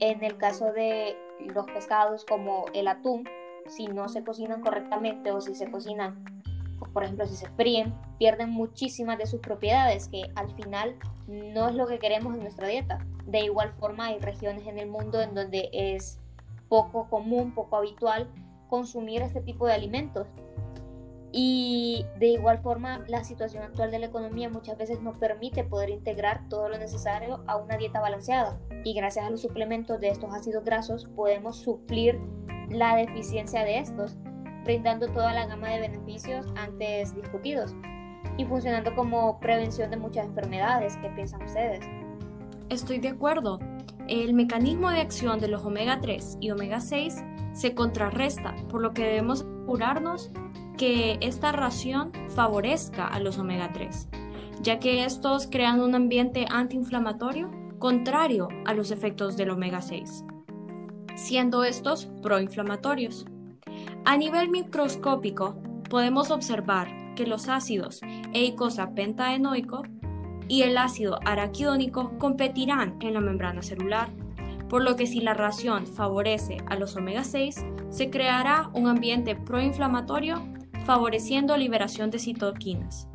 En 0.00 0.22
el 0.22 0.36
caso 0.36 0.70
de 0.72 1.16
los 1.40 1.64
pescados 1.64 2.26
como 2.26 2.66
el 2.74 2.88
atún, 2.88 3.26
si 3.68 3.86
no 3.86 4.08
se 4.08 4.24
cocinan 4.24 4.60
correctamente 4.60 5.30
o 5.30 5.40
si 5.40 5.54
se 5.54 5.70
cocinan, 5.70 6.24
por 6.92 7.04
ejemplo, 7.04 7.26
si 7.26 7.36
se 7.36 7.48
fríen, 7.50 7.94
pierden 8.18 8.50
muchísimas 8.50 9.18
de 9.18 9.26
sus 9.26 9.40
propiedades 9.40 10.08
que 10.08 10.30
al 10.34 10.50
final 10.54 10.96
no 11.26 11.68
es 11.68 11.74
lo 11.74 11.86
que 11.86 11.98
queremos 11.98 12.34
en 12.34 12.40
nuestra 12.40 12.68
dieta. 12.68 13.04
De 13.26 13.40
igual 13.40 13.72
forma 13.78 14.06
hay 14.06 14.18
regiones 14.18 14.66
en 14.66 14.78
el 14.78 14.88
mundo 14.88 15.20
en 15.20 15.34
donde 15.34 15.70
es 15.72 16.20
poco 16.68 17.08
común, 17.08 17.54
poco 17.54 17.76
habitual 17.76 18.30
consumir 18.68 19.22
este 19.22 19.40
tipo 19.40 19.66
de 19.66 19.72
alimentos. 19.72 20.26
Y 21.36 22.06
de 22.20 22.28
igual 22.28 22.58
forma, 22.58 23.04
la 23.08 23.24
situación 23.24 23.64
actual 23.64 23.90
de 23.90 23.98
la 23.98 24.06
economía 24.06 24.48
muchas 24.48 24.78
veces 24.78 25.00
no 25.00 25.12
permite 25.18 25.64
poder 25.64 25.90
integrar 25.90 26.48
todo 26.48 26.68
lo 26.68 26.78
necesario 26.78 27.42
a 27.48 27.56
una 27.56 27.76
dieta 27.76 28.00
balanceada. 28.00 28.60
Y 28.84 28.94
gracias 28.94 29.26
a 29.26 29.30
los 29.30 29.42
suplementos 29.42 30.00
de 30.00 30.10
estos 30.10 30.32
ácidos 30.32 30.64
grasos 30.64 31.08
podemos 31.16 31.56
suplir 31.56 32.20
la 32.70 32.96
deficiencia 32.96 33.64
de 33.64 33.78
estos, 33.78 34.16
brindando 34.64 35.08
toda 35.08 35.32
la 35.32 35.46
gama 35.46 35.68
de 35.68 35.80
beneficios 35.80 36.46
antes 36.56 37.14
discutidos 37.14 37.74
y 38.36 38.44
funcionando 38.44 38.94
como 38.94 39.38
prevención 39.40 39.90
de 39.90 39.96
muchas 39.96 40.26
enfermedades. 40.26 40.96
¿Qué 40.98 41.08
piensan 41.10 41.42
ustedes? 41.42 41.84
Estoy 42.68 42.98
de 42.98 43.08
acuerdo. 43.08 43.60
El 44.08 44.34
mecanismo 44.34 44.90
de 44.90 45.00
acción 45.00 45.40
de 45.40 45.48
los 45.48 45.64
omega 45.64 46.00
3 46.00 46.38
y 46.40 46.50
omega 46.50 46.80
6 46.80 47.22
se 47.52 47.74
contrarresta, 47.74 48.54
por 48.68 48.82
lo 48.82 48.92
que 48.92 49.04
debemos 49.04 49.42
asegurarnos 49.42 50.30
que 50.76 51.18
esta 51.20 51.52
ración 51.52 52.12
favorezca 52.34 53.06
a 53.06 53.20
los 53.20 53.38
omega 53.38 53.72
3, 53.72 54.08
ya 54.60 54.78
que 54.78 55.04
estos 55.04 55.46
crean 55.46 55.80
un 55.80 55.94
ambiente 55.94 56.46
antiinflamatorio 56.50 57.50
contrario 57.78 58.48
a 58.66 58.74
los 58.74 58.90
efectos 58.90 59.36
del 59.36 59.50
omega 59.50 59.80
6 59.80 60.24
siendo 61.14 61.64
estos 61.64 62.06
proinflamatorios. 62.22 63.26
A 64.04 64.16
nivel 64.16 64.50
microscópico, 64.50 65.56
podemos 65.88 66.30
observar 66.30 67.14
que 67.14 67.26
los 67.26 67.48
ácidos 67.48 68.00
eicosapentaenoico 68.32 69.82
y 70.48 70.62
el 70.62 70.76
ácido 70.76 71.18
araquidónico 71.24 72.18
competirán 72.18 72.96
en 73.00 73.14
la 73.14 73.20
membrana 73.20 73.62
celular, 73.62 74.10
por 74.68 74.82
lo 74.82 74.96
que 74.96 75.06
si 75.06 75.20
la 75.20 75.34
ración 75.34 75.86
favorece 75.86 76.58
a 76.66 76.76
los 76.76 76.96
omega 76.96 77.24
6, 77.24 77.64
se 77.90 78.10
creará 78.10 78.70
un 78.74 78.88
ambiente 78.88 79.36
proinflamatorio 79.36 80.46
favoreciendo 80.84 81.56
liberación 81.56 82.10
de 82.10 82.18
citoquinas. 82.18 83.08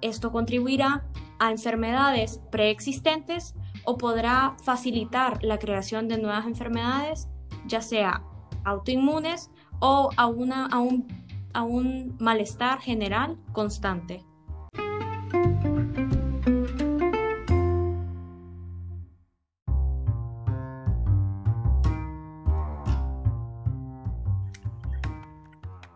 Esto 0.00 0.30
contribuirá 0.30 1.04
a 1.38 1.50
enfermedades 1.50 2.40
preexistentes 2.50 3.54
o 3.88 3.96
podrá 3.96 4.54
facilitar 4.62 5.42
la 5.42 5.58
creación 5.58 6.08
de 6.08 6.18
nuevas 6.18 6.44
enfermedades, 6.46 7.26
ya 7.66 7.80
sea 7.80 8.22
autoinmunes 8.62 9.50
o 9.80 10.10
a, 10.14 10.26
una, 10.26 10.66
a, 10.66 10.78
un, 10.78 11.08
a 11.54 11.62
un 11.62 12.14
malestar 12.20 12.80
general 12.80 13.38
constante. 13.52 14.22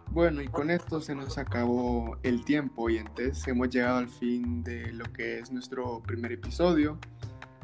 Bueno, 0.09 0.40
y 0.40 0.48
con 0.48 0.70
esto 0.70 1.02
se 1.02 1.14
nos 1.14 1.37
acabó 1.37 2.16
el 2.22 2.42
tiempo 2.46 2.88
y 2.88 2.96
entonces 2.96 3.46
hemos 3.48 3.68
llegado 3.68 3.98
al 3.98 4.09
fin 4.09 4.62
de 4.64 4.90
lo 4.94 5.05
que 5.12 5.40
es 5.40 5.52
nuestro 5.52 6.00
primer 6.00 6.33
episodio. 6.33 6.98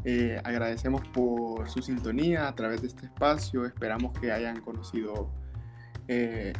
Eh, 0.05 0.41
agradecemos 0.45 1.07
por 1.09 1.69
su 1.69 1.83
sintonía 1.83 2.49
a 2.49 2.55
través 2.55 2.83
de 2.83 2.89
este 2.89 3.07
espacio. 3.07 3.67
Esperamos 3.67 4.19
que 4.19 4.33
hayan 4.33 4.61
conocido 4.61 5.31
eh, 6.07 6.53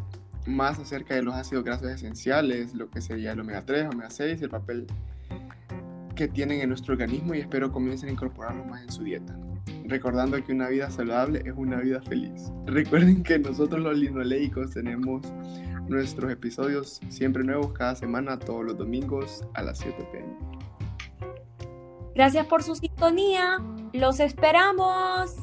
más 0.47 0.79
acerca 0.79 1.15
de 1.15 1.23
los 1.23 1.35
ácidos 1.35 1.65
grasos 1.65 1.89
esenciales, 1.91 2.75
lo 2.75 2.91
que 2.91 3.01
sería 3.01 3.33
el 3.33 3.41
omega 3.41 3.65
3, 3.65 3.89
omega 3.93 4.11
6, 4.11 4.43
el 4.43 4.49
papel 4.49 4.87
que 6.17 6.27
tienen 6.27 6.61
en 6.61 6.69
nuestro 6.69 6.95
organismo 6.95 7.35
y 7.35 7.41
espero 7.41 7.71
comiencen 7.71 8.09
a 8.09 8.13
incorporarlos 8.13 8.67
más 8.67 8.83
en 8.83 8.91
su 8.91 9.05
dieta. 9.05 9.39
Recordando 9.85 10.43
que 10.45 10.53
una 10.53 10.69
vida 10.69 10.91
saludable 10.91 11.43
es 11.45 11.55
una 11.57 11.77
vida 11.77 12.03
feliz. 12.03 12.51
Recuerden 12.67 13.23
que 13.23 13.39
nosotros 13.39 13.81
los 13.81 13.97
linoleicos 13.97 14.73
tenemos 14.73 15.23
nuestros 15.89 16.31
episodios 16.31 17.01
siempre 17.09 17.45
nuevos 17.45 17.73
cada 17.73 17.95
semana, 17.95 18.39
todos 18.39 18.65
los 18.65 18.77
domingos 18.77 19.45
a 19.55 19.63
las 19.63 19.79
7 19.79 19.97
pm. 20.13 20.58
Gracias 22.19 22.47
por 22.47 22.65
su 22.65 22.75
sintonía. 22.75 23.63
Los 23.93 24.19
esperamos. 24.19 25.37